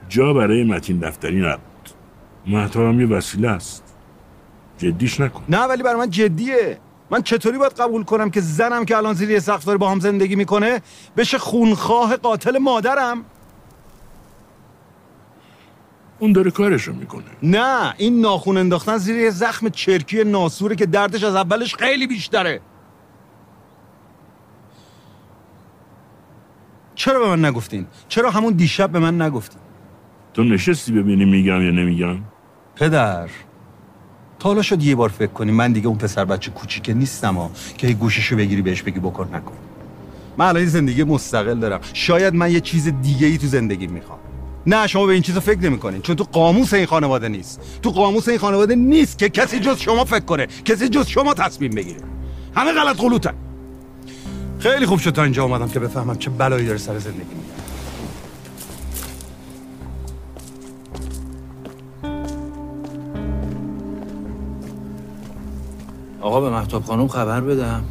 جا 0.10 0.34
برای 0.34 0.64
متین 0.64 1.00
دفتری 1.00 1.40
نبود. 1.40 1.62
محتاب 2.48 2.84
هم 2.84 3.02
یه 3.02 3.08
وسیله 3.08 3.50
است. 3.50 3.87
جدیش 4.78 5.20
نکن. 5.20 5.44
نه 5.50 5.60
ولی 5.60 5.84
برای 5.84 6.00
من 6.00 6.10
جدیه. 6.10 6.80
من 7.10 7.22
چطوری 7.22 7.58
باید 7.58 7.74
قبول 7.74 8.04
کنم 8.04 8.30
که 8.30 8.42
زنم 8.42 8.86
که 8.86 8.98
الان 8.98 9.14
زیر 9.14 9.32
یه 9.32 9.40
سقف 9.40 9.66
داره 9.66 9.78
با 9.78 9.90
هم 9.90 10.00
زندگی 10.00 10.36
می‌کنه 10.36 10.82
بشه 11.18 11.38
خونخواه 11.38 12.18
قاتل 12.18 12.58
مادرم؟ 12.58 13.26
اون 16.20 16.32
داره 16.32 16.52
کارشو 16.52 16.94
می‌کنه. 16.94 17.24
نه 17.44 17.94
این 17.98 18.22
ناخون 18.22 18.58
انداختن 18.58 18.98
زیر 18.98 19.16
یه 19.16 19.30
زخم 19.30 19.70
چرکی 19.70 20.24
ناسوره 20.24 20.76
که 20.76 20.86
دردش 20.86 21.24
از 21.24 21.36
اولش 21.36 21.76
خیلی 21.76 22.08
بیشتره. 22.08 22.62
چرا 26.96 27.20
به 27.20 27.28
من 27.28 27.46
نگفتین؟ 27.46 27.88
چرا 28.08 28.32
همون 28.32 28.54
دیشب 28.54 28.92
به 28.92 29.00
من 29.00 29.22
نگفتین؟ 29.22 29.62
تو 30.34 30.44
نشستی 30.44 30.92
ببینی 30.92 31.26
میگم 31.26 31.62
یا 31.62 31.72
نمیگم؟ 31.72 32.18
پدر. 32.76 33.30
تا 34.40 34.50
حالا 34.50 34.62
شد 34.62 34.84
یه 34.84 34.96
بار 34.96 35.10
فکر 35.10 35.32
کنی. 35.32 35.52
من 35.52 35.72
دیگه 35.72 35.88
اون 35.88 35.98
پسر 35.98 36.26
بچه 36.26 36.52
کوچیکه 36.52 36.94
نیستم 36.94 37.36
ها. 37.36 37.52
که 37.78 37.88
هی 37.88 37.94
گوششو 37.94 38.36
بگیری 38.36 38.62
بهش 38.62 38.82
بگی 38.82 39.00
بکن 39.00 39.30
نکن. 39.36 39.54
من 40.38 40.46
الان 40.46 40.66
زندگی 40.66 41.04
مستقل 41.04 41.60
دارم. 41.60 41.80
شاید 41.94 42.34
من 42.34 42.52
یه 42.52 42.60
چیز 42.60 42.88
دیگه 43.02 43.28
ای 43.28 43.38
تو 43.38 43.48
زندگی 43.48 43.88
می‌خوام. 43.88 44.20
نه 44.68 44.88
شما 44.88 45.06
به 45.06 45.14
این 45.14 45.22
چیزا 45.22 45.40
فکر 45.40 45.60
نمی‌کنین. 45.60 46.02
چون 46.02 46.16
تو 46.16 46.24
قاموس 46.24 46.74
این 46.74 46.86
خانواده 46.86 47.30
نیست. 47.30 47.62
تو 47.82 47.92
قاموس 47.92 48.30
این 48.30 48.38
خانواده 48.38 48.76
نیست 48.76 49.18
که 49.18 49.30
کسی 49.30 49.60
جز 49.60 49.78
شما 49.80 50.06
فکر 50.06 50.26
کنه. 50.26 50.48
کسی 50.66 50.90
جز 50.90 51.08
شما 51.08 51.34
تصمیم 51.34 51.72
بگیره. 51.72 52.02
همه 52.56 52.72
غلط 52.72 52.98
غلوتن 52.98 53.34
خیلی 54.60 54.86
خوب 54.86 55.00
شد 55.00 55.12
تا 55.12 55.24
اینجا 55.24 55.44
اومدم 55.44 55.70
که 55.70 55.80
بفهمم 55.80 56.18
چه 56.18 56.30
بلایی 56.30 56.66
داره 56.66 56.78
سر 56.78 57.00
زندگی 57.00 57.20
میاد 57.20 57.57
آقا 66.22 66.42
به 66.42 66.50
محتاب 66.50 66.84
خانم 66.84 67.08
خبر 67.08 67.42
بدم. 67.42 67.84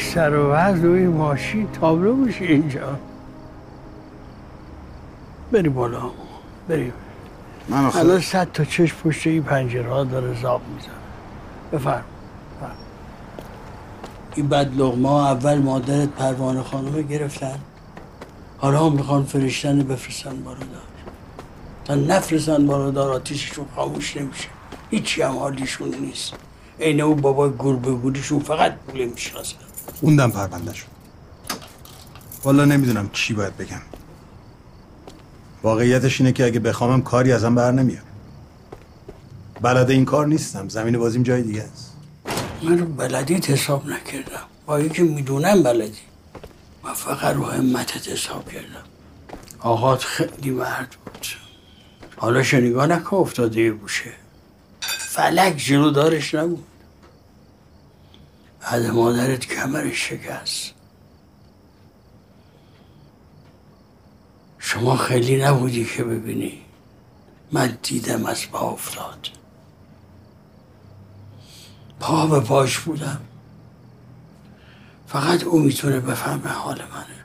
سر 0.00 0.34
و 0.36 0.50
وضع 0.52 0.88
و 0.88 0.92
این 0.92 1.06
ماشین 1.08 1.68
تابلو 1.72 2.14
میشه 2.14 2.44
اینجا. 2.44 2.98
بریم 5.52 5.72
بالا. 5.72 6.10
بریم 6.68 6.92
من 7.68 7.84
آخه- 7.86 7.98
الان 7.98 8.20
صد 8.20 8.52
تا 8.52 8.64
چشم 8.64 8.96
پشت 9.04 9.26
این 9.26 9.42
پنجره 9.42 9.90
ها 9.90 10.04
داره 10.04 10.40
زاب 10.42 10.60
می‌زنه. 10.74 10.92
بفرم. 11.72 12.04
این 14.34 14.48
بد 14.48 14.76
لغمه 14.76 15.08
ها 15.08 15.30
اول 15.30 15.58
مادرت 15.58 16.08
پروانه 16.08 16.62
خانم 16.62 17.02
گرفتن. 17.02 17.58
حالا 18.58 18.86
هم 18.86 18.92
می‌خوان 18.92 19.24
فرشتن 19.24 19.78
بفرستن 19.78 20.42
بارادار 20.44 20.82
تا 21.84 21.94
نفرستن 21.94 22.66
بارادار 22.66 23.12
آتیششون 23.12 23.64
خاموش 23.76 24.16
نمیشه. 24.16 24.48
هیچی 24.90 25.22
هم 25.22 25.36
حالیشون 25.38 25.88
نیست. 26.00 26.32
عین 26.80 27.00
اون 27.00 27.16
بابای 27.20 27.50
گربه 27.58 27.90
بودیشون 27.90 28.38
فقط 28.38 28.72
پوله 28.76 29.06
می‌شناسن. 29.06 29.56
خوندم 30.00 30.30
پرونده 30.30 30.74
شد. 30.74 30.86
والا 32.44 32.64
نمی‌دونم 32.64 33.10
چی 33.12 33.34
باید 33.34 33.56
بگم. 33.56 33.80
واقعیتش 35.62 36.20
اینه 36.20 36.32
که 36.32 36.44
اگه 36.44 36.60
بخوامم 36.60 37.02
کاری 37.02 37.32
ازم 37.32 37.54
بر 37.54 37.72
نمیاد. 37.72 38.02
بلد 39.60 39.90
این 39.90 40.04
کار 40.04 40.26
نیستم. 40.26 40.68
زمین 40.68 40.98
بازیم 40.98 41.22
جای 41.22 41.42
دیگه 41.42 41.62
است. 41.62 41.92
من 42.62 42.78
رو 42.78 42.86
بلدیت 42.86 43.50
حساب 43.50 43.86
نکردم. 43.86 44.42
با 44.66 44.76
اینکه 44.76 45.02
می‌دونم 45.02 45.62
بلدی. 45.62 45.98
من 46.84 46.94
فقط 46.94 47.36
رو 47.36 47.44
همتت 47.44 48.08
حساب 48.08 48.48
کردم. 48.48 48.84
آقات 49.60 50.04
خیلی 50.04 50.50
مرد 50.50 50.96
بود. 51.04 51.26
حالا 52.16 52.42
شنیگاه 52.42 52.86
نکن 52.86 53.16
افتاده 53.16 53.60
یه 53.60 53.70
گوشه. 53.70 54.12
فلک 54.80 55.56
جلو 55.56 55.90
دارش 55.90 56.34
نبود. 56.34 56.64
بعد 58.60 58.86
مادرت 58.86 59.46
کمرش 59.46 60.08
شکست. 60.08 60.74
شما 64.58 64.96
خیلی 64.96 65.42
نبودی 65.42 65.84
که 65.84 66.04
ببینی. 66.04 66.62
من 67.52 67.78
دیدم 67.82 68.26
از 68.26 68.50
پا 68.50 68.70
افتاد. 68.70 69.28
پا 72.00 72.26
به 72.26 72.40
پاش 72.40 72.78
بودم. 72.78 73.20
فقط 75.06 75.44
او 75.44 75.58
می‌تونه 75.58 76.00
بفهمه 76.00 76.48
حال 76.48 76.82
منه. 76.82 77.19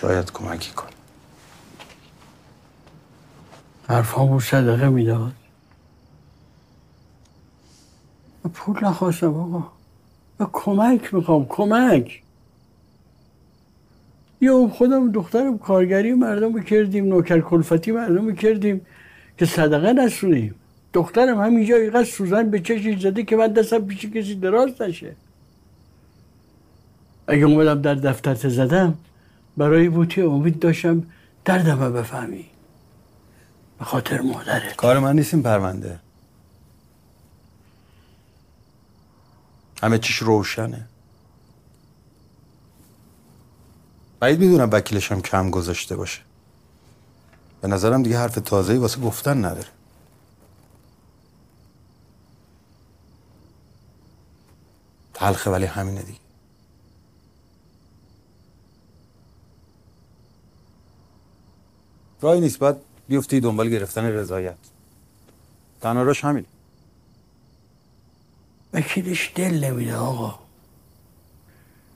شاید 0.00 0.32
کمکی 0.32 0.72
کن 0.72 0.88
حرفامو 3.88 4.40
صدقه 4.40 4.88
می‌داد 4.88 5.32
پول 8.54 8.84
نخواستم 8.84 9.34
آقا. 9.34 9.64
من 10.38 10.48
کمک 10.52 11.14
می‌خوام 11.14 11.46
کمک. 11.48 12.22
یا 14.40 14.68
خودم 14.68 15.12
دخترم 15.12 15.58
کارگری 15.58 16.14
مردم 16.14 16.62
کردیم 16.62 17.08
نوکر 17.08 17.40
کلفتی 17.40 17.92
مردم 17.92 18.34
کردیم 18.34 18.86
که 19.38 19.46
صدقه 19.46 19.92
نسونیم 19.92 20.54
دخترم 20.92 21.40
همینجا 21.40 21.76
اینقدر 21.76 22.04
سوزن 22.04 22.50
به 22.50 22.60
چشش 22.60 23.00
زده 23.00 23.22
که 23.22 23.36
من 23.36 23.46
دستم 23.46 23.86
پیش 23.86 24.06
کسی 24.06 24.34
دراز 24.34 24.82
نشه. 24.82 25.16
اگه 27.26 27.44
اومدم 27.44 27.82
در 27.82 27.94
دفترت 27.94 28.48
زدم 28.48 28.98
برای 29.56 29.88
بوتی 29.88 30.22
امید 30.22 30.58
داشتم 30.58 31.06
دردم 31.44 31.92
بفهمی. 31.92 32.50
به 33.78 33.84
خاطر 33.84 34.20
مادرت. 34.20 34.76
کار 34.76 34.98
من 34.98 35.16
نیست 35.16 35.34
این 35.34 35.42
پرونده. 35.42 36.00
همه 39.82 39.98
چیش 39.98 40.16
روشنه. 40.16 40.86
بعید 44.20 44.40
می‌دونم 44.40 44.68
وکیلشم 44.72 45.20
کم 45.20 45.50
گذاشته 45.50 45.96
باشه. 45.96 46.20
به 47.60 47.68
نظرم 47.68 48.02
دیگه 48.02 48.18
حرف 48.18 48.34
تازه‌ای 48.34 48.78
واسه 48.78 49.00
گفتن 49.00 49.44
نداره. 49.44 49.68
تلخه 55.14 55.50
ولی 55.50 55.64
همینه 55.64 56.02
دیگه. 56.02 56.25
راهی 62.20 62.40
نیست 62.40 62.58
باید 62.58 62.76
بیفتی 63.08 63.40
دنبال 63.40 63.68
گرفتن 63.68 64.04
رضایت. 64.04 64.56
تنها 65.80 66.02
راش 66.02 66.24
همین 66.24 66.44
وکیلش 68.72 69.32
دل 69.34 69.64
نمیده 69.64 69.96
آقا. 69.96 70.38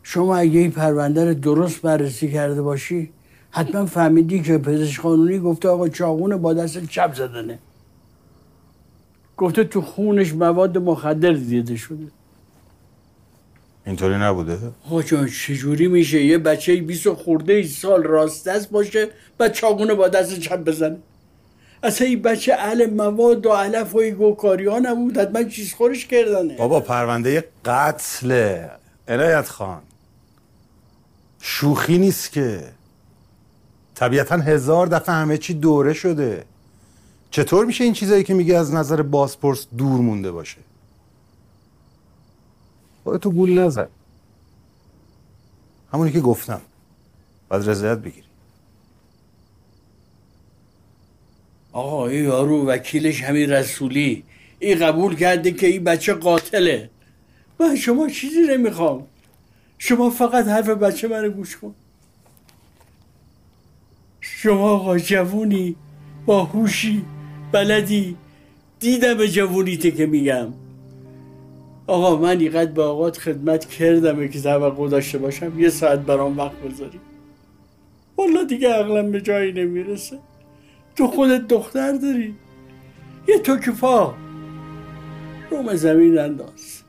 شما 0.02 0.36
اگه 0.36 0.60
این 0.60 0.70
پرونده 0.70 1.24
رو 1.24 1.34
درست 1.34 1.82
بررسی 1.82 2.32
کرده 2.32 2.62
باشی 2.62 3.10
حتما 3.50 3.86
فهمیدی 3.86 4.42
که 4.42 4.58
پزشک 4.58 5.00
قانونی 5.00 5.38
گفته 5.38 5.68
آقا 5.68 5.88
چاقون 5.88 6.36
با 6.36 6.54
دست 6.54 6.86
چپ 6.86 7.14
زدنه. 7.14 7.58
گفته 9.36 9.64
تو 9.64 9.80
خونش 9.80 10.34
مواد 10.34 10.78
مخدر 10.78 11.32
دیده 11.32 11.76
شده. 11.76 12.06
اینطوری 13.90 14.14
نبوده؟ 14.14 14.58
آقا 14.86 15.02
جان 15.02 15.26
چجوری 15.26 15.88
میشه؟ 15.88 16.24
یه 16.24 16.38
بچه 16.38 16.76
20 16.76 17.08
خورده 17.08 17.52
ای 17.52 17.64
سال 17.64 18.02
راست 18.02 18.48
دست 18.48 18.70
باشه 18.70 19.08
و 19.40 19.48
چاقون 19.48 19.94
با 19.94 20.08
دست 20.08 20.38
چپ 20.38 20.56
بزنه. 20.56 20.96
اصلا 21.82 22.06
این 22.06 22.22
بچه 22.22 22.54
اهل 22.54 22.90
مواد 22.90 23.46
و 23.46 23.50
علف 23.50 23.94
و 23.94 24.10
گوکاری 24.10 24.66
ها 24.66 24.78
نبود. 24.78 25.18
حتما 25.18 25.44
چیز 25.44 25.74
خورش 25.74 26.06
کردنه. 26.06 26.56
بابا 26.56 26.80
پرونده 26.80 27.44
قتل 27.64 28.58
عنایت 29.08 29.48
خان. 29.48 29.82
شوخی 31.40 31.98
نیست 31.98 32.32
که. 32.32 32.60
طبیعتا 33.94 34.36
هزار 34.36 34.86
دفعه 34.86 35.14
همه 35.14 35.38
چی 35.38 35.54
دوره 35.54 35.92
شده. 35.92 36.44
چطور 37.30 37.66
میشه 37.66 37.84
این 37.84 37.92
چیزایی 37.92 38.24
که 38.24 38.34
میگه 38.34 38.56
از 38.56 38.74
نظر 38.74 39.02
بازپرس 39.02 39.66
دور 39.78 40.00
مونده 40.00 40.30
باشه؟ 40.32 40.58
تو 43.04 43.30
گول 43.30 43.58
نزن. 43.58 43.88
همونی 45.92 46.12
که 46.12 46.20
گفتم. 46.20 46.60
باید 47.48 47.68
رضایت 47.68 47.98
بگیری. 47.98 48.26
آقا 51.72 52.06
این 52.06 52.24
یارو 52.24 52.66
وکیلش 52.66 53.22
همین 53.22 53.50
رسولی. 53.50 54.24
این 54.58 54.78
قبول 54.78 55.16
کرده 55.16 55.52
که 55.52 55.66
این 55.66 55.84
بچه 55.84 56.14
قاتله. 56.14 56.90
من 57.60 57.76
شما 57.76 58.08
چیزی 58.08 58.42
نمی‌خوام. 58.50 59.06
شما 59.78 60.10
فقط 60.10 60.46
حرف 60.46 60.68
بچه 60.68 61.08
من 61.08 61.28
گوش 61.28 61.56
کن. 61.56 61.74
شما 64.20 64.70
آقا 64.70 64.98
جوونی 64.98 65.76
باهوشی 66.26 67.04
بلدی. 67.52 68.16
دیدم 68.80 69.14
به 69.14 69.28
جوونیته 69.28 69.90
که 69.90 70.06
میگم. 70.06 70.52
آقا 71.90 72.16
من 72.16 72.40
اینقدر 72.40 72.70
به 72.72 72.82
آقات 72.82 73.18
خدمت 73.18 73.64
کردم 73.64 74.28
که 74.28 74.40
توقع 74.40 74.88
داشته 74.88 75.18
باشم 75.18 75.60
یه 75.60 75.68
ساعت 75.68 75.98
برام 75.98 76.38
وقت 76.38 76.56
بذاری 76.56 77.00
والا 78.16 78.44
دیگه 78.44 78.72
عقلم 78.72 79.12
به 79.12 79.20
جایی 79.20 79.52
نمی‌رسه. 79.52 80.18
تو 80.96 81.06
خودت 81.06 81.48
دختر 81.48 81.92
داری. 81.92 82.34
یه 83.28 83.38
تو 83.38 83.56
کفا 83.56 84.14
روم 85.50 85.74
زمین 85.74 86.18
انداز. 86.18 86.82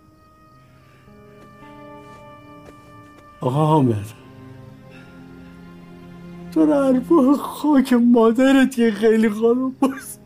آقا 3.42 3.66
حامد. 3.66 4.06
تو 6.54 6.74
حرفا 6.74 7.34
خاک 7.34 7.94
مادرت 7.94 8.80
یه 8.80 8.92
خیلی 8.92 9.30
خانم 9.30 9.72
باز. 9.80 10.20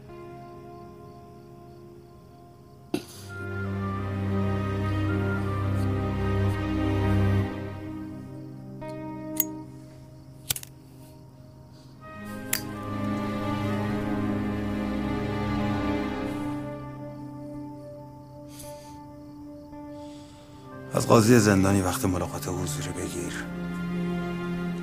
از 21.05 21.09
قاضی 21.09 21.39
زندانی 21.39 21.81
وقت 21.81 22.05
ملاقات 22.05 22.47
حضوری 22.47 22.89
بگیر. 22.89 23.33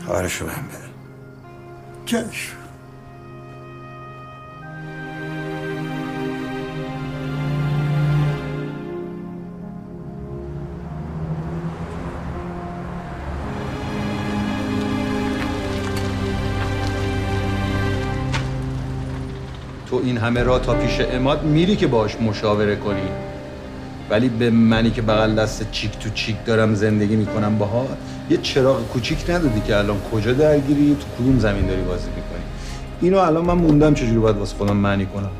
خبرشو 0.07 0.47
بهم 0.47 0.65
بده. 0.69 0.79
چشم. 2.07 2.57
تو 19.87 19.97
این 19.97 20.19
همه 20.19 20.43
را 20.43 20.59
تا 20.59 20.75
پیش 20.75 21.01
اماد 21.01 21.45
میری 21.45 21.77
که 21.77 21.87
باش 21.87 22.17
مشاوره 22.17 22.77
کنی. 22.77 23.32
ولی 24.13 24.29
به 24.29 24.51
منی 24.51 24.91
که 24.91 25.03
بغل 25.03 25.35
دست 25.35 25.71
چیک 25.71 25.99
تو 25.99 26.11
چیک 26.11 26.37
دارم 26.45 26.75
زندگی 26.75 27.17
می‌کنم 27.17 27.59
باها 27.59 27.87
یه 28.31 28.37
چراغ 28.37 28.89
کوچیک 28.89 29.31
ندادی 29.31 29.61
که 29.61 29.77
الان 29.77 29.97
کجا 30.13 30.33
درگیری؟ 30.33 30.97
تو 31.01 31.23
کدوم 31.23 31.39
زمین 31.39 31.67
داری 31.67 31.83
بازی 31.83 32.09
می‌کنی؟ 32.09 32.43
اینو 33.01 33.19
الان 33.19 33.45
من 33.45 33.55
موندم 33.55 33.95
چجوری 33.95 34.19
باید 34.19 34.37
واسه 34.37 34.57
خودم 34.57 34.77
معنی 34.77 35.07
کنم. 35.07 35.31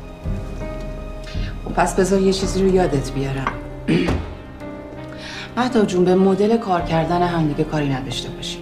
خب 1.65 1.73
پس 1.73 1.95
بذار 1.95 2.21
یه 2.21 2.33
چیزی 2.33 2.61
رو 2.61 2.75
یادت 2.75 3.11
بیارم. 3.11 3.51
مهتاب 5.57 5.85
جون 5.87 6.05
به 6.05 6.15
مدل 6.15 6.57
کار 6.57 6.81
کردن 6.81 7.21
همدیگه 7.21 7.63
کاری 7.63 7.89
نداشته 7.89 8.29
باشی. 8.29 8.57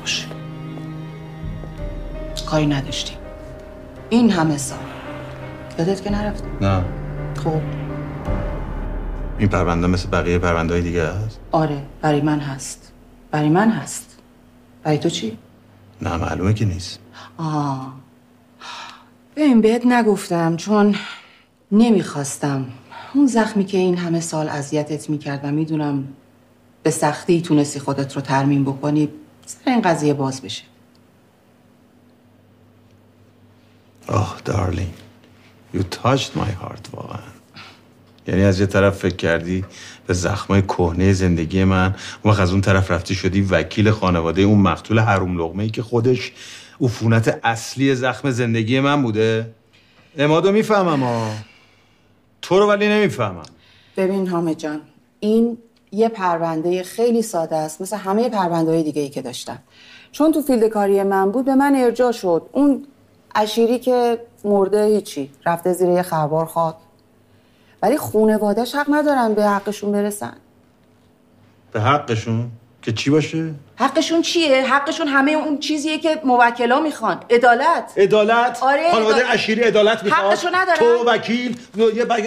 باشه 0.00 0.26
کاری 2.46 2.66
نداشتیم 2.66 3.16
این 4.10 4.30
همه 4.30 4.56
سال. 4.56 4.78
یادت 5.78 6.04
که 6.04 6.10
نرفت؟ 6.10 6.44
نه. 6.60 6.84
خب. 7.44 7.75
این 9.38 9.48
پرونده 9.48 9.86
مثل 9.86 10.08
بقیه 10.08 10.38
پرونده 10.38 10.74
های 10.74 10.82
دیگه 10.82 11.06
هست 11.06 11.40
آره 11.52 11.82
برای 12.02 12.20
من 12.20 12.40
هست. 12.40 12.92
برای 13.30 13.48
من 13.48 13.70
هست. 13.70 14.18
برای 14.82 14.98
تو 14.98 15.08
چی؟ 15.10 15.38
نه 16.02 16.16
معلومه 16.16 16.54
که 16.54 16.64
نیست. 16.64 16.98
آه. 17.36 17.94
ببین 19.36 19.60
بهت 19.60 19.86
نگفتم 19.86 20.56
چون 20.56 20.94
نمی‌خواستم. 21.72 22.66
اون 23.14 23.26
زخمی 23.26 23.64
که 23.64 23.78
این 23.78 23.96
همه 23.98 24.20
سال 24.20 24.48
اذیتت 24.48 25.10
می‌کرد 25.10 25.40
و 25.44 25.50
می‌دونم 25.50 26.08
به 26.82 26.90
سختی 26.90 27.42
تونستی 27.42 27.80
خودت 27.80 28.16
رو 28.16 28.22
ترمیم 28.22 28.64
بکنی 28.64 29.08
سر 29.46 29.70
این 29.70 29.80
قضیه 29.80 30.14
باز 30.14 30.42
بشه. 30.42 30.62
آه 34.08 34.40
دارلینگ 34.44 34.94
You 35.74 35.78
touched 35.78 36.30
my 36.36 36.50
heart 36.62 36.94
واقعا. 36.94 37.35
یعنی 38.26 38.44
از 38.44 38.60
یه 38.60 38.66
طرف 38.66 38.98
فکر 38.98 39.16
کردی 39.16 39.64
به 40.06 40.14
زخمای 40.14 40.62
کهنه 40.62 41.12
زندگی 41.12 41.64
من 41.64 41.94
اون 42.22 42.40
از 42.40 42.50
اون 42.50 42.60
طرف 42.60 42.90
رفتی 42.90 43.14
شدی 43.14 43.40
وکیل 43.40 43.90
خانواده 43.90 44.42
اون 44.42 44.58
مقتول 44.58 44.98
حروم 44.98 45.38
لغمه 45.38 45.62
ای 45.62 45.70
که 45.70 45.82
خودش 45.82 46.32
عفونت 46.80 47.40
اصلی 47.44 47.94
زخم 47.94 48.30
زندگی 48.30 48.80
من 48.80 49.02
بوده. 49.02 49.50
امادو 50.18 50.52
می‌فهمم 50.52 51.02
ها 51.02 51.30
تو 52.42 52.58
رو 52.58 52.68
ولی 52.68 52.88
نمی‌فهمم. 52.88 53.42
ببین 53.96 54.28
حامد 54.28 54.58
جان 54.58 54.80
این 55.20 55.58
یه 55.92 56.08
پرونده 56.08 56.82
خیلی 56.82 57.22
ساده 57.22 57.56
است 57.56 57.80
مثل 57.80 57.96
همه 57.96 58.28
پرونده 58.28 58.70
های 58.70 58.82
دیگه 58.82 59.02
ای 59.02 59.08
که 59.08 59.22
داشتم. 59.22 59.58
چون 60.12 60.32
تو 60.32 60.42
field 60.42 60.68
کاری 60.68 61.02
من 61.02 61.30
بود 61.30 61.44
به 61.44 61.54
من 61.54 61.76
ارجاع 61.76 62.12
شد. 62.12 62.42
اون 62.52 62.86
اشیری 63.34 63.78
که 63.78 64.18
مرده 64.44 64.84
هیچی 64.84 65.30
رفته 65.46 65.72
زیر 65.72 65.88
یه 65.88 66.02
خروار 66.02 66.46
خاک 66.46 66.74
ولی 67.82 67.96
خونوادهش 67.96 68.74
حق 68.74 68.86
ندارن 68.90 69.34
به 69.34 69.44
حقشون 69.44 69.92
برسن. 69.92 70.32
به 71.72 71.80
حقشون؟ 71.80 72.50
که 72.82 72.92
چی 72.92 73.10
باشه؟ 73.10 73.54
حقشون 73.78 74.22
چیه؟ 74.22 74.74
حقشون 74.74 75.08
همه 75.08 75.32
اون 75.32 75.58
چیزیه 75.58 75.98
که 75.98 76.20
موکلا 76.24 76.80
می‌خوان. 76.80 77.20
عدالت. 77.30 77.92
عدالت. 77.96 78.58
آره، 78.62 78.92
خانواده 78.92 79.16
عدالت. 79.16 79.34
اشیری 79.34 79.62
عدالت 79.62 80.04
می‌خواد. 80.04 80.32
حقشو 80.32 80.48
ندارن. 80.52 80.78
تو 80.78 81.04
وکیل 81.04 81.58
یه 81.76 82.04
بگ- 82.04 82.26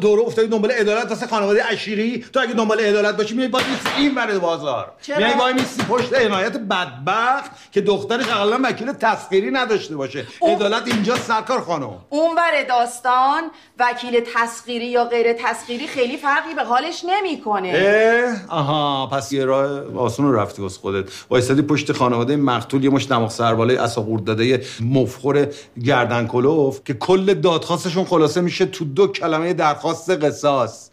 دوره 0.00 0.22
افتادی 0.22 0.48
دنبال 0.48 0.70
عدالت 0.70 1.10
واسه 1.10 1.26
خانواده 1.26 1.64
اشیری. 1.72 2.24
تو 2.32 2.40
اگه 2.40 2.52
دنبال 2.52 2.80
عدالت 2.80 3.16
باشی 3.16 3.34
میای 3.34 3.48
میسی 3.48 3.96
این 3.96 4.14
ور 4.14 4.38
بازار؟ 4.38 4.92
میای 5.08 5.34
وایمیسی 5.34 5.82
پشت 5.82 6.14
عنایت 6.14 6.56
بدبخت 6.56 7.50
که 7.72 7.80
دخترش 7.80 8.28
اقلا 8.28 8.58
وکیل 8.64 8.92
تسخیری 8.92 9.50
نداشته 9.50 9.96
باشه. 9.96 10.26
عدالت 10.42 10.82
اینجا 10.86 11.16
سرکار 11.16 11.60
خانم. 11.60 11.90
اونور 12.10 12.62
داستان 12.68 13.42
وکیل 13.78 14.20
تسخیری 14.34 14.86
یا 14.86 15.04
غیر 15.04 15.32
تسخیری 15.32 15.86
خیلی 15.86 16.16
فرقی 16.16 16.54
به 16.54 16.64
حالش 16.64 17.04
نمی‌کنه. 17.04 17.72
اه 17.76 18.58
آها 18.58 19.06
پس 19.06 19.32
یه 19.32 19.44
راه 19.44 19.96
آسون 19.98 20.34
رفتی 20.34 20.62
واسه 20.62 20.80
خودت. 20.86 21.08
وایسادی 21.30 21.62
پشت 21.62 21.92
خانواده 21.92 22.36
مقتول 22.36 22.84
یه 22.84 22.90
مش 22.90 23.08
دماغ 23.08 23.30
سرباله 23.30 23.80
اساقورد 23.80 24.24
داده 24.24 24.62
مفخور 24.80 25.48
گردن 25.84 26.26
کلوف 26.26 26.80
که 26.84 26.94
کل 26.94 27.34
دادخواستشون 27.34 28.04
خلاصه 28.04 28.40
میشه 28.40 28.66
تو 28.66 28.84
دو 28.84 29.06
کلمه 29.06 29.52
درخواست 29.52 30.10
قصاص. 30.10 30.90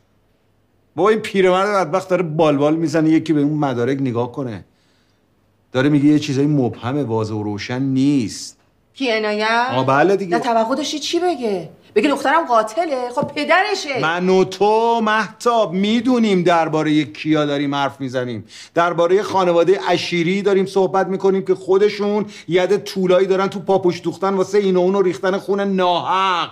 با 0.95 1.09
این 1.09 1.19
پیرمرد 1.19 1.69
بدبخت 1.69 2.09
داره 2.09 2.23
بالبال 2.23 2.75
می‌زنه 2.75 3.09
یکی 3.09 3.33
به 3.33 3.41
اون 3.41 3.53
مدارک 3.53 3.97
نگاه 4.01 4.31
کنه. 4.31 4.65
داره 5.71 5.89
میگه 5.89 6.05
یه 6.05 6.19
چیزای 6.19 6.45
مبهم 6.45 7.05
واضح 7.05 7.33
و 7.33 7.43
روشن 7.43 7.81
نیست. 7.81 8.57
کی 8.93 9.11
عنایت؟ 9.11 9.67
آه 9.71 9.85
بله 9.85 10.15
دیگه. 10.15 10.39
توقع 10.39 10.75
داشتی 10.75 10.99
چی 10.99 11.19
بگه؟ 11.19 11.69
بگه 11.95 12.09
دخترم 12.09 12.45
قاتله. 12.45 13.09
خب 13.15 13.31
پدرشه. 13.35 13.99
من 14.01 14.29
و 14.29 14.43
تو 14.43 15.01
محتاب 15.03 15.73
می‌دونیم 15.73 16.43
درباره 16.43 17.03
کیا 17.03 17.45
داریم 17.45 17.75
حرف 17.75 18.01
می‌زنیم. 18.01 18.45
درباره 18.73 19.23
خانواده 19.23 19.79
اشیری 19.87 20.41
داریم 20.41 20.65
صحبت 20.65 21.07
می‌کنیم 21.07 21.45
که 21.45 21.55
خودشون 21.55 22.25
ید 22.47 22.83
طولایی 22.83 23.27
دارن 23.27 23.47
تو 23.47 23.59
پاپوش 23.59 24.01
دوختن 24.01 24.33
واسه 24.33 24.57
این 24.57 24.77
و 24.77 24.79
اون 24.79 24.95
و 24.95 25.01
ریختن 25.01 25.37
خون 25.37 25.59
ناحق. 25.59 26.49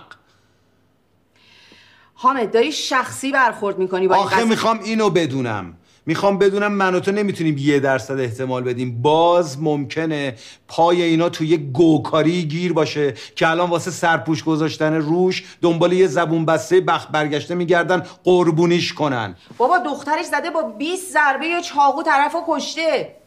حامد 2.14 2.52
داری 2.52 2.72
شخصی 2.72 3.32
برخورد 3.32 3.78
می‌کنی 3.78 4.08
با 4.08 4.16
آخه. 4.16 4.44
می‌خوام 4.44 4.80
اینو 4.84 5.10
بدونم. 5.10 5.74
می‌خوام 6.06 6.38
بدونم 6.38 6.72
من 6.72 6.94
و 6.94 7.00
تو 7.00 7.12
نمی‌تونیم 7.12 7.58
یه 7.58 7.80
درصد 7.80 8.20
احتمال 8.20 8.62
بدیم. 8.62 9.02
باز 9.02 9.62
ممکنه 9.62 10.34
پای 10.68 11.02
اینا 11.02 11.28
تو 11.28 11.44
یه 11.44 11.56
گوکاری 11.56 12.44
گیر 12.44 12.72
باشه 12.72 13.14
که 13.36 13.48
الان 13.48 13.70
واسه 13.70 13.90
سرپوش 13.90 14.44
گذاشتن 14.44 14.94
روش 14.94 15.44
دنبال 15.62 15.92
یه 15.92 16.06
زبون 16.06 16.44
بسته 16.44 16.80
بخت 16.80 17.08
برگشته 17.08 17.54
میگردن 17.54 18.02
قربونیش 18.24 18.92
کنن. 18.92 19.36
بابا 19.58 19.78
دخترش 19.78 20.24
زده 20.24 20.50
با 20.50 20.62
20 20.62 21.12
ضربه 21.12 21.46
یا 21.46 21.60
چاقو 21.60 22.02
طرفو 22.02 22.38
کشته. 22.48 23.21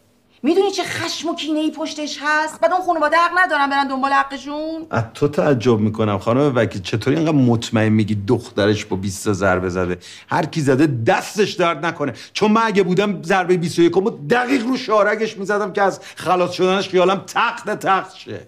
می‌دونی 0.45 0.71
چه 0.71 0.83
خشم 0.83 1.29
و 1.29 1.35
کینه 1.35 1.59
ای 1.59 1.71
پشتش 1.71 2.19
هست؟ 2.21 2.61
بعد 2.61 2.71
اون 2.71 2.81
خانواده 2.81 3.17
حق 3.17 3.31
ندارن 3.37 3.69
برن 3.69 3.87
دنبال 3.87 4.13
حقشون؟ 4.13 4.87
از 4.89 5.03
تو 5.13 5.27
تعجب 5.27 5.79
می‌کنم 5.79 6.17
خانم 6.17 6.55
وکیل. 6.55 6.81
چطوری 6.81 7.15
اینقدر 7.15 7.35
مطمئن 7.35 7.89
میگی 7.89 8.15
دخترش 8.27 8.85
با 8.85 8.95
20 8.97 9.25
تا 9.25 9.33
ضربه 9.33 9.69
زده؟ 9.69 9.97
هر 10.29 10.45
کی 10.45 10.61
زده 10.61 10.87
دستش 10.87 11.51
درد 11.51 11.85
نکنه. 11.85 12.13
چون 12.33 12.51
من 12.51 12.61
اگه 12.65 12.83
بودم 12.83 13.23
ضربه 13.23 13.57
21 13.57 13.91
رو 13.91 14.19
دقیق 14.29 14.65
رو 14.65 14.77
شارگش 14.77 15.37
می‌زدم 15.37 15.73
که 15.73 15.81
از 15.81 15.99
خلاص 16.15 16.51
شدنش 16.51 16.89
خیالم 16.89 17.23
تخت 17.27 17.69
تخت 17.69 18.15
شه. 18.15 18.47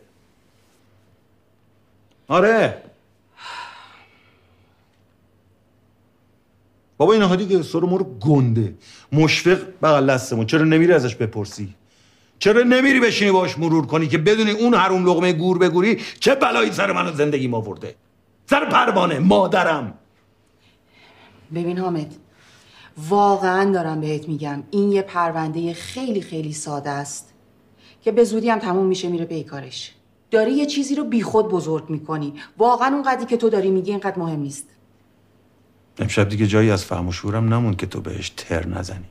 آره. 2.28 2.84
بابا 6.98 7.14
این 7.14 7.48
که 7.48 7.64
سر 7.64 7.80
رو 7.80 8.04
گنده. 8.20 8.74
مشفق 9.12 9.58
بغل 9.84 10.14
دستمون. 10.14 10.46
چرا 10.46 10.64
نمیری 10.64 10.94
ازش 10.94 11.16
بپرسی؟ 11.16 11.74
چرا 12.40 12.64
نمیری 12.64 13.00
بشینی 13.00 13.32
باش 13.32 13.60
مرور 13.60 13.86
کنی 13.86 14.08
که 14.08 14.18
بدونی 14.18 14.52
اون 14.52 14.74
حروم 14.74 15.06
لقمه 15.06 15.34
گور 15.34 15.58
بگوری 15.58 16.02
چه 16.20 16.36
بلایی 16.36 16.72
سر 16.72 16.92
منو 16.92 17.14
زندگی 17.14 17.52
آورده؟ 17.54 17.96
سر 18.50 18.66
پروانه 18.66 19.20
مادرم. 19.20 19.94
ببین 21.56 21.78
حامد 21.78 22.16
واقعا 23.10 23.72
دارم 23.72 24.02
بهت 24.02 24.28
میگم 24.30 24.64
این 24.72 24.92
یه 24.92 25.02
پرونده 25.02 25.74
خیلی 25.74 26.22
خیلی 26.22 26.54
ساده 26.54 26.90
است 26.90 27.34
که 28.02 28.12
به 28.12 28.24
زودی 28.24 28.50
هم 28.50 28.60
تموم 28.60 28.86
میشه 28.86 29.08
میره 29.08 29.26
پیکارش 29.26 29.94
داری 30.32 30.52
یه 30.52 30.66
چیزی 30.66 30.96
رو 30.96 31.04
بیخود 31.04 31.48
بزرگ 31.48 31.90
می‌کنی. 31.90 32.34
واقعا 32.58 32.88
اون 32.88 33.04
قدری 33.04 33.26
که 33.26 33.38
تو 33.38 33.50
داری 33.50 33.72
میگی 33.72 33.92
اینقدر 33.92 34.20
مهم 34.20 34.40
نیست. 34.40 34.66
امشب 36.00 36.30
دیگه 36.30 36.48
جایی 36.48 36.72
از 36.72 36.86
فهم 36.86 37.08
و 37.08 37.12
شورم 37.12 37.54
نموند 37.54 37.78
که 37.78 37.86
تو 37.86 38.02
بهش 38.02 38.30
تر 38.30 38.68
نزنی. 38.68 39.06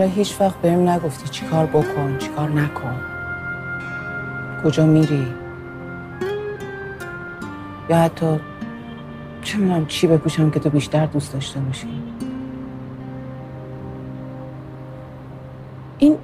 سالا 0.00 0.12
هیچ 0.12 0.40
وقت 0.40 0.54
بهم 0.54 0.88
نگفتی 0.88 1.28
چی 1.28 1.46
کار 1.46 1.66
بکن 1.66 2.18
چی 2.18 2.28
کار 2.28 2.48
نکن. 2.48 3.00
کجا 4.64 4.86
میری؟ 4.86 5.26
یا 7.88 7.96
حتی 7.96 8.40
چه 9.42 9.58
می‌دونم 9.58 9.86
چی 9.86 10.06
بپوشم 10.06 10.50
که 10.50 10.60
تو 10.60 10.70
بیشتر 10.70 11.06
دوست 11.06 11.32
داشته 11.32 11.60
باشی. 11.60 12.02
این 15.98 16.18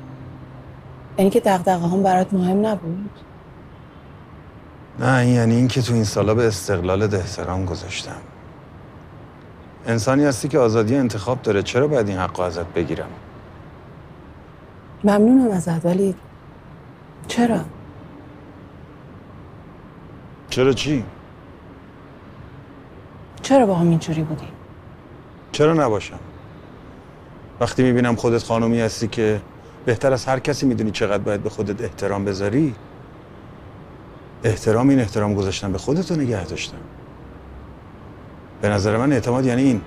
یعنی 1.18 1.31
که 1.31 1.41
دقدقه 1.41 1.89
هم 1.89 2.03
برات 2.03 2.35
مهم 2.35 2.66
نبود؟ 2.66 3.11
نه 4.99 5.14
این 5.14 5.35
یعنی 5.35 5.55
این 5.55 5.68
که 5.68 5.83
تو 5.83 5.95
این 5.95 6.05
سالا 6.05 6.35
به 6.35 6.47
استقلالت 6.47 7.14
احترام 7.14 7.64
گذاشتم. 7.64 8.20
انسانی 9.87 10.24
هستی 10.24 10.49
که 10.49 10.59
آزادی 10.59 10.97
انتخاب 10.97 11.43
داره 11.43 11.62
چرا 11.62 11.87
باید 11.89 12.09
این 12.09 12.18
حق 12.18 12.41
ازت 12.41 12.66
بگیرم؟ 12.66 13.09
ممنونم 15.07 15.50
ازت 15.50 15.84
ولی 15.84 16.14
چرا؟ 17.28 17.61
چرا 20.50 20.72
چی؟ 20.72 21.04
چرا 23.42 23.66
با 23.66 23.74
هم 23.74 23.88
اینجوری 23.88 24.22
بودی؟ 24.22 24.48
چرا 25.52 25.72
نباشم؟ 25.72 26.18
وقتی 27.61 27.82
می‌بینم 27.82 28.16
خودت 28.16 28.42
خانومی 28.42 28.80
هستی 28.80 29.09
که 29.09 29.40
بهتر 29.84 30.12
از 30.12 30.24
هر 30.24 30.38
کسی 30.38 30.66
می‌دونی 30.66 30.90
چقدر 30.90 31.22
باید 31.22 31.42
به 31.42 31.50
خودت 31.50 31.82
احترام 31.82 32.24
بذاری 32.24 32.74
احترام 34.44 34.88
این 34.88 35.00
احترام 35.00 35.34
گذاشتن 35.34 35.72
به 35.72 35.78
خودت 35.78 36.11
رو 36.11 36.16
نگه 36.16 36.44
داشتم. 36.44 36.78
به 38.61 38.68
نظر 38.68 38.96
من 38.96 39.12
اعتماد 39.12 39.46
یعنی 39.46 39.62
این. 39.62 39.80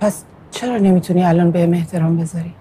پس 0.00 0.24
چرا 0.56 0.76
نمی‌تونی 0.76 1.24
الان 1.24 1.50
بهم 1.50 1.72
احترام 1.72 2.16
بذاری؟ 2.16 2.54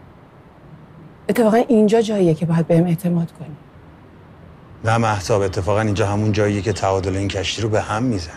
اتفاقا 1.29 1.57
اینجا 1.57 2.01
جاییه 2.01 2.33
که 2.33 2.45
باید 2.45 2.67
بهم 2.67 2.85
اعتماد 2.85 3.31
کنی. 3.31 3.55
نه 4.85 4.97
محتاب 4.97 5.41
اتفاقا 5.41 5.81
اینجا 5.81 6.07
همون 6.07 6.31
جاییه 6.31 6.61
که 6.61 6.73
تعادل 6.73 7.15
این 7.15 7.27
کشتی 7.27 7.61
رو 7.61 7.69
به 7.69 7.81
هم 7.81 8.03
می‌زنه. 8.03 8.35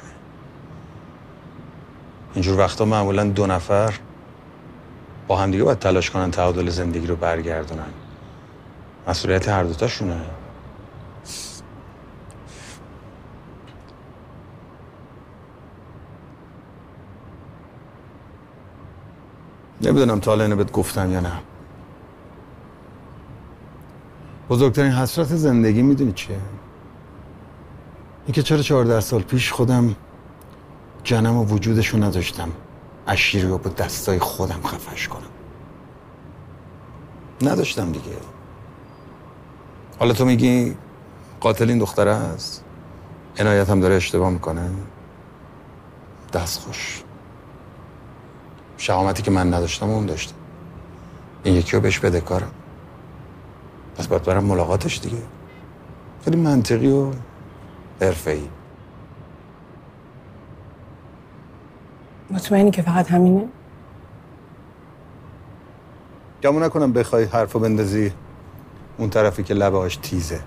اینجور 2.34 2.58
وقتا 2.58 2.84
معمولا 2.84 3.24
دو 3.24 3.46
نفر 3.46 3.94
با 5.28 5.36
همدیگه 5.36 5.64
باید 5.64 5.78
تلاش 5.78 6.10
کنن 6.10 6.30
تعادل 6.30 6.68
زندگی 6.68 7.06
رو 7.06 7.16
برگردونن. 7.16 7.92
مسئولیت 9.08 9.48
هر 9.48 9.62
دوتاشونه. 9.62 10.16
نمی‌دونم 19.82 20.20
تا 20.20 20.30
حالا 20.30 20.44
اینو 20.44 20.56
بهت 20.56 20.72
گفتم 20.72 21.12
یا 21.12 21.20
نه. 21.20 21.32
بزرگترین 24.50 24.92
حسرت 24.92 25.26
زندگی 25.26 25.82
می‌دونی 25.82 26.12
چیه؟ 26.12 26.40
اینکه 28.26 28.42
چرا 28.42 28.62
چهارده 28.62 29.00
سال 29.00 29.22
پیش 29.22 29.52
خودم 29.52 29.94
جنم 31.04 31.36
و 31.36 31.44
وجودشو 31.44 32.04
نداشتم. 32.04 32.48
اشیری 33.06 33.48
رو 33.48 33.58
با 33.58 33.70
دستای 33.70 34.18
خودم 34.18 34.60
خفش 34.66 35.08
کنم. 35.08 35.22
نداشتم 37.42 37.92
دیگه. 37.92 38.16
حالا 39.98 40.12
تو 40.12 40.24
میگی 40.24 40.76
قاتل 41.40 41.68
این 41.68 41.78
دختره 41.78 42.14
هست 42.14 42.64
عنایت 43.38 43.70
هم 43.70 43.80
داره 43.80 43.94
اشتباه 43.94 44.30
می‌کنه؟ 44.30 44.70
دست 46.32 46.60
خوش 46.60 47.02
شهامتی 48.78 49.22
که 49.22 49.30
من 49.30 49.54
نداشتم 49.54 49.90
اون 49.90 50.06
داشته. 50.06 50.34
این 51.44 51.54
یکی 51.54 51.76
رو 51.76 51.82
بهش 51.82 51.98
بده 51.98 52.20
کارم. 52.20 52.50
پس 53.96 54.06
باید 54.06 54.22
برم 54.22 54.44
ملاقاتش 54.44 55.00
دیگه. 55.00 55.22
خیلی 56.24 56.36
منطقی 56.36 56.92
و 56.92 57.12
حرفه‌ای. 58.00 58.48
مطمئنی 62.30 62.70
که 62.70 62.82
فقط 62.82 63.10
همینه؟ 63.10 63.48
گمون 66.42 66.62
نکنم 66.62 66.92
بخوای 66.92 67.24
حرفو 67.24 67.58
بندازی. 67.58 68.12
اون 68.98 69.10
طرفی 69.10 69.42
که 69.42 69.54
لبهاش 69.54 69.96
تیزه. 69.96 70.40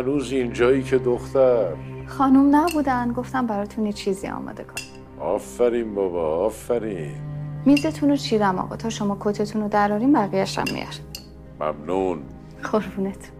هنوز 0.00 0.32
اینجایی 0.32 0.82
که 0.82 0.98
دختر. 0.98 1.66
خانوم 2.06 2.56
نبودن 2.56 3.12
گفتم 3.12 3.46
براتون 3.46 3.86
یه 3.86 3.92
چیزی 3.92 4.28
آماده 4.28 4.64
کنم. 4.64 5.24
آفرین 5.24 5.94
بابا 5.94 6.44
آفرین. 6.46 7.14
میزتون 7.66 8.10
رو 8.10 8.16
چیدم 8.16 8.58
آقا 8.58 8.76
تا 8.76 8.90
شما 8.90 9.16
کتتون 9.20 9.62
رو 9.62 9.68
دراریم 9.68 10.12
بقیهش 10.12 10.58
هم 10.58 10.64
میار 10.72 10.94
ممنون. 11.60 12.22
قربونت. 12.72 13.30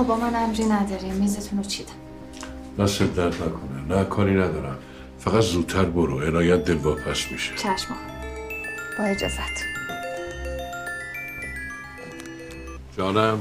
آقا 0.00 0.14
با 0.14 0.20
من 0.20 0.34
امری 0.34 0.64
نداری 0.64 1.10
میزتون 1.10 1.58
رو 1.58 1.64
چیدم. 1.64 1.92
دست 2.78 3.02
درد 3.02 3.34
نکنه. 3.34 3.98
نه 3.98 4.04
کاری 4.04 4.34
ندارم. 4.34 4.78
فقط 5.18 5.42
زودتر 5.42 5.84
برو. 5.84 6.20
عنایت 6.20 6.64
دلواپس 6.64 7.32
میشه. 7.32 7.54
چشم 7.56 7.92
آقا. 7.92 8.00
با 8.98 9.04
اجازت. 9.04 9.64
جانم. 12.96 13.38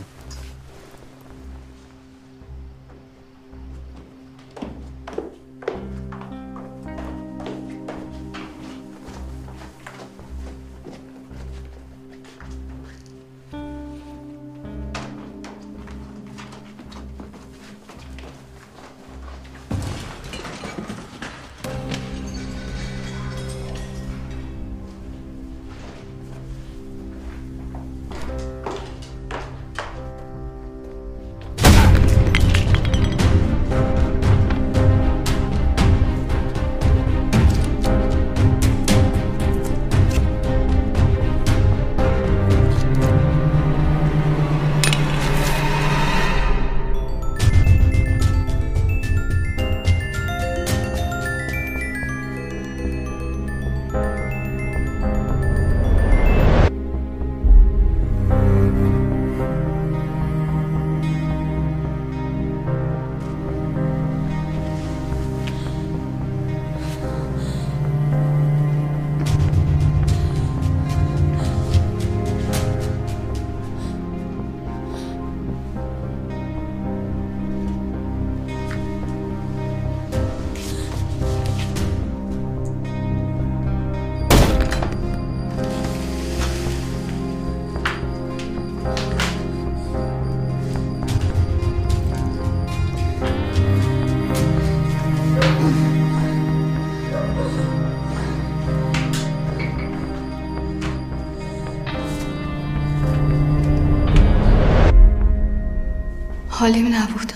حالیم 106.70 106.96
نبود. 106.96 107.34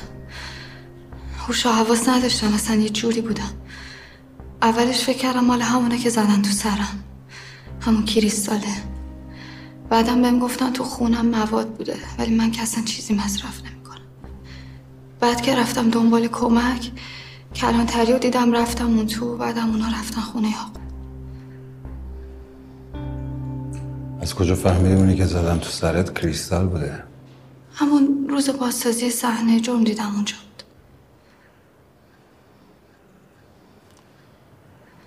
هوش 1.38 1.66
و 1.66 1.70
حواس 1.70 2.10
نداشتم 2.10 2.54
اصلا 2.54 2.76
یه 2.76 2.90
جوری 2.90 3.22
بودم. 3.22 3.52
اولش 4.62 5.04
فکر 5.04 5.18
کردم 5.18 5.46
مال 5.46 5.62
همونه 5.62 5.98
که 5.98 6.10
زدن 6.10 6.42
تو 6.42 6.50
سرم. 6.50 7.04
همون 7.82 8.06
کریستاله. 8.06 8.76
بعدم 9.90 10.22
بهم 10.22 10.40
گفتن 10.40 10.74
تو 10.74 10.84
خونم 10.84 11.26
مواد 11.26 11.70
بوده 11.70 11.96
ولی 12.18 12.36
من 12.36 12.52
که 12.52 12.62
اصلا 12.62 12.84
چیزی 12.84 13.14
مصرف 13.14 13.62
نمی‌کنم. 13.62 14.02
بعد 15.20 15.42
که 15.42 15.56
رفتم 15.56 15.90
دنبال 15.90 16.28
کمک 16.28 16.92
کلانتری 17.56 18.14
رو 18.14 18.20
دیدم 18.20 18.54
رفتم 18.54 18.88
اون 18.98 19.08
تو 19.08 19.38
بعدم 19.38 19.70
اونا 19.70 19.88
رفتن 19.88 20.22
خونه 20.22 20.50
ها. 20.52 20.72
از 24.22 24.36
کجا 24.36 24.56
فهمیدی 24.56 24.96
اونی 24.96 25.16
که 25.16 25.26
زدم 25.26 25.58
تو 25.58 25.70
سرت 25.70 26.20
کریستال 26.20 26.68
بوده؟ 26.68 27.12
همون 27.76 28.26
روز 28.30 28.50
بازسازی 28.50 29.10
صحنه 29.10 29.60
جرم 29.60 29.84
دیدم 29.84 30.16
اونجا 30.16 30.36
بود. 30.36 30.64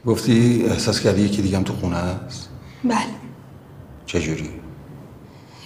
گفتی 0.07 0.65
احساس 0.67 1.01
کردی 1.01 1.23
یکی 1.23 1.43
دیگم 1.43 1.63
تو 1.63 1.73
خونه 1.73 1.97
است؟ 1.97 2.49
بله. 2.85 2.97
چجوری؟ 4.07 4.51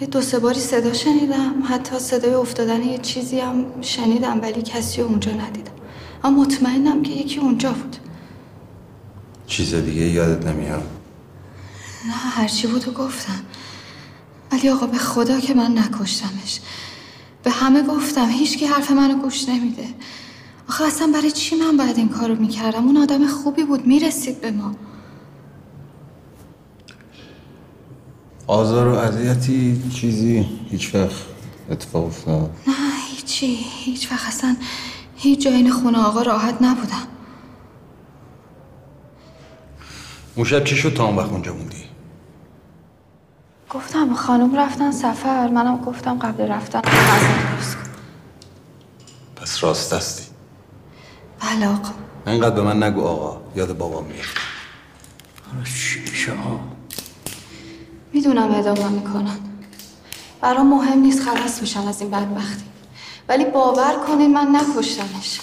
یه 0.00 0.06
دو 0.06 0.20
سه 0.20 0.38
باری 0.38 0.60
صدا 0.60 0.92
شنیدم. 0.92 1.62
حتی 1.68 1.98
صدای 1.98 2.34
افتادن 2.34 2.82
یه 2.82 2.98
چیزی 2.98 3.40
هم 3.40 3.82
شنیدم 3.82 4.40
ولی 4.40 4.62
کسی 4.62 5.02
رو 5.02 5.08
اونجا 5.08 5.32
ندیدم. 5.32 5.72
اما 6.24 6.42
مطمئنم 6.42 7.02
که 7.02 7.12
یکی 7.12 7.40
اونجا 7.40 7.72
بود. 7.72 7.96
چیز 9.46 9.74
دیگه 9.74 10.02
یادت 10.02 10.46
نمیاد؟ 10.46 10.82
نه 12.06 12.12
هرچی 12.12 12.66
بود 12.66 12.88
و 12.88 12.92
گفتم. 12.92 13.40
ولی 14.52 14.68
آقا 14.68 14.86
به 14.86 14.98
خدا 14.98 15.40
که 15.40 15.54
من 15.54 15.78
نکشتمش. 15.78 16.60
به 17.42 17.50
همه 17.50 17.82
گفتم 17.82 18.28
هیچکی 18.28 18.66
حرف 18.66 18.90
منو 18.90 19.22
گوش 19.22 19.48
نمیده. 19.48 19.86
آخه 20.68 20.84
اصلا 20.84 21.12
برای 21.14 21.30
چی 21.30 21.56
من 21.56 21.76
باید 21.76 21.96
این 21.96 22.08
کارو 22.08 22.34
می‌کردم؟ 22.34 22.84
اون 22.86 22.96
آدم 22.96 23.26
خوبی 23.26 23.64
بود 23.64 23.86
می‌رسید 23.86 24.40
به 24.40 24.50
ما. 24.50 24.76
آزار 28.46 28.88
و 28.88 28.94
اذیتی 28.94 29.82
چیزی؟ 29.94 30.46
هیچ 30.70 30.94
وقت 30.94 31.24
اتفاق 31.70 32.06
افتاد؟ 32.06 32.50
نه 32.66 32.74
هیچی 33.16 33.58
هیچ 33.84 34.12
وقت. 34.12 34.26
اصلا 34.26 34.56
هیچ 35.16 35.40
جای 35.40 35.54
این 35.54 35.70
خونه 35.72 35.98
آقا 35.98 36.22
راحت 36.22 36.62
نبودم. 36.62 37.06
اون 40.34 40.46
شب 40.46 40.64
چی 40.64 40.76
شد 40.76 40.94
تا 40.94 41.04
اون 41.04 41.16
وقت 41.16 41.30
اونجا 41.30 41.54
موندی؟ 41.54 41.89
گفتم 43.70 44.14
خانم 44.14 44.56
رفتن 44.56 44.90
سفر 44.90 45.48
منم 45.48 45.76
گفتم 45.76 46.18
قبل 46.18 46.44
رفتن 46.44 46.80
درست 46.80 47.76
کن. 47.76 47.90
پس 49.36 49.64
راست 49.64 49.94
دستی 49.94 50.24
بله 51.40 51.68
آقا. 51.68 51.90
اینقدر 52.26 52.54
به 52.54 52.62
من 52.62 52.82
نگو 52.82 53.06
آقا 53.06 53.42
یاد 53.56 53.78
بابام 53.78 54.04
میاد. 54.04 54.24
چی 55.64 56.00
میشه 56.00 56.32
آقا؟ 56.32 56.60
می‌دونم 58.12 58.54
ادامه 58.54 58.88
می‌کنن. 58.88 59.38
برام 60.40 60.70
مهم 60.70 60.98
نیست 60.98 61.22
خلاص 61.22 61.60
میشم 61.60 61.88
از 61.88 62.00
این 62.00 62.10
بدبختی. 62.10 62.64
ولی 63.28 63.44
باور 63.44 63.94
کنین 64.06 64.32
من 64.32 64.56
نکشتمش. 64.56 65.40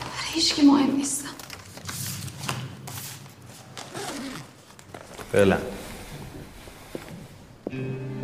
برای 0.00 0.32
هیچکی 0.32 0.62
مهم 0.62 0.96
نیستم. 0.96 1.28
فعلا. 5.32 5.58
Mm-hmm. 7.70 8.17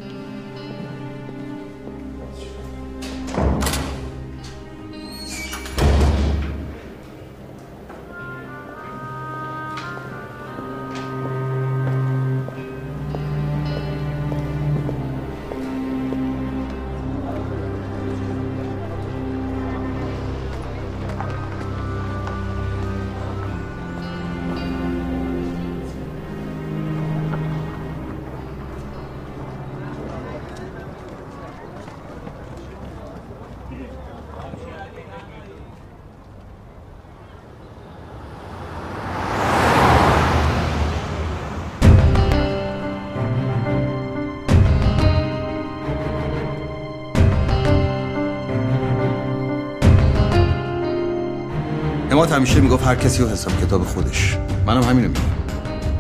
اماد 52.15 52.31
همیشه 52.31 52.61
می‌گفت 52.61 52.87
هر 52.87 52.95
کسی 52.95 53.23
و 53.23 53.29
حساب 53.29 53.61
کتاب 53.67 53.85
خودش. 53.85 54.39
منم 54.67 54.83
همینو 54.83 55.09
میگم. 55.09 55.21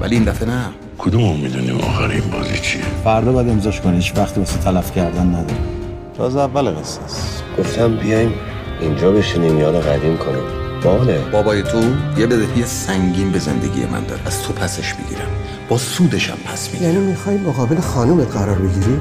ولی 0.01 0.15
این 0.15 0.25
دفعه 0.25 0.49
نه. 0.49 0.65
کدوم 0.99 1.41
می‌دونیم 1.41 1.81
آخر 1.81 2.09
این 2.09 2.31
بازی 2.31 2.59
چیه؟ 2.59 2.83
فردا 3.05 3.33
باید 3.33 3.49
امضاش 3.49 3.81
کنی 3.81 3.97
هیچ 3.97 4.12
وقتی 4.17 4.41
واسه 4.41 4.59
تلف 4.59 4.93
کردن 4.93 5.27
نداره. 5.27 5.57
تازه 6.17 6.41
اول 6.41 6.71
قصه 6.71 7.03
است. 7.05 7.43
گفتم 7.59 7.97
بیایم 7.97 8.35
اینجا 8.81 9.12
بشینیم 9.12 9.59
یاد 9.59 9.83
قدیم 9.83 10.17
کنیم. 10.17 10.43
باله 10.85 11.19
بابای 11.33 11.62
تو 11.62 11.81
یه 12.19 12.27
بدهی 12.27 12.65
سنگین 12.65 13.33
به 13.33 13.39
زندگی 13.39 13.85
من 13.85 14.05
داره. 14.05 14.21
از 14.27 14.43
تو 14.43 14.53
پسش 14.53 14.95
می‌گیرم. 14.99 15.29
با 15.69 15.79
سودشم 15.79 16.37
پس 16.45 16.71
می‌گیرم. 16.73 16.93
یعنی 16.93 17.07
می‌خوای 17.07 17.37
مقابل 17.37 17.81
خانومت 17.81 18.33
قرار 18.33 18.59
بگیری؟ 18.59 19.01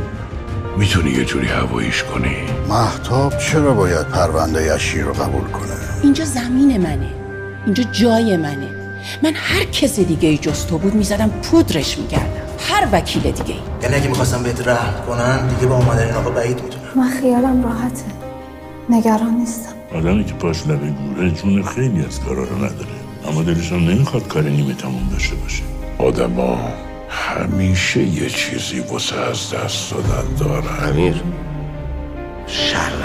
می‌تونی 0.77 1.11
یه 1.11 1.25
جوری 1.25 1.47
هواییش 1.47 2.03
کنی؟ 2.03 2.35
محتاب 2.69 3.37
چرا 3.37 3.73
باید 3.73 4.07
پرونده 4.07 4.75
یشیر 4.75 5.03
رو 5.03 5.13
قبول 5.13 5.43
کنه؟ 5.43 5.82
اینجا 6.03 6.25
زمین 6.25 6.77
منه. 6.77 7.09
اینجا 7.65 7.83
جای 7.83 8.37
منه. 8.37 8.69
من 9.23 9.33
هر 9.35 9.63
کس 9.63 9.99
دیگه 9.99 10.29
ای 10.29 10.37
جز 10.37 10.65
تو 10.65 10.77
بود 10.77 10.95
می‌زدم 10.95 11.29
پودرش 11.29 11.97
می‌کردم. 11.97 12.41
هر 12.69 12.87
وکیل 12.91 13.21
دیگه 13.21 13.45
ای. 13.45 13.59
یعنی 13.83 13.95
اگه 13.95 14.07
می‌خواستم 14.07 14.43
بهت 14.43 14.67
رحم 14.67 14.93
کنن 15.07 15.47
دیگه 15.47 15.67
با 15.67 15.75
اومدن 15.75 16.05
این 16.05 16.13
آقا 16.13 16.29
بعید 16.29 16.61
می‌دونم 16.61 16.83
من 16.95 17.09
خیالم 17.09 17.63
راحته. 17.63 18.03
نگران 18.89 19.33
نیستم. 19.33 19.73
آدمی 19.95 20.25
که 20.25 20.33
پاش 20.33 20.67
لبه 20.67 20.87
گوره 20.87 21.31
جون 21.31 21.63
خیلی 21.63 22.05
از 22.05 22.19
کارا 22.19 22.43
رو 22.43 22.55
نداره. 22.55 22.87
اما 23.27 23.43
دلش 23.43 23.71
هم 23.71 23.89
نمی‌خواد 23.89 24.27
کار 24.27 24.43
نیمه 24.43 24.73
تموم 24.73 25.09
داشته 25.11 25.35
باشه. 25.35 25.63
آدما 25.97 26.57
همیشه 27.09 27.99
یه 27.99 28.29
چیزی 28.29 28.79
واسه 28.79 29.15
از 29.15 29.53
دست 29.53 29.91
دادن 29.91 30.35
دارن. 30.39 30.89
امیر 30.89 31.21
شرم 32.47 33.01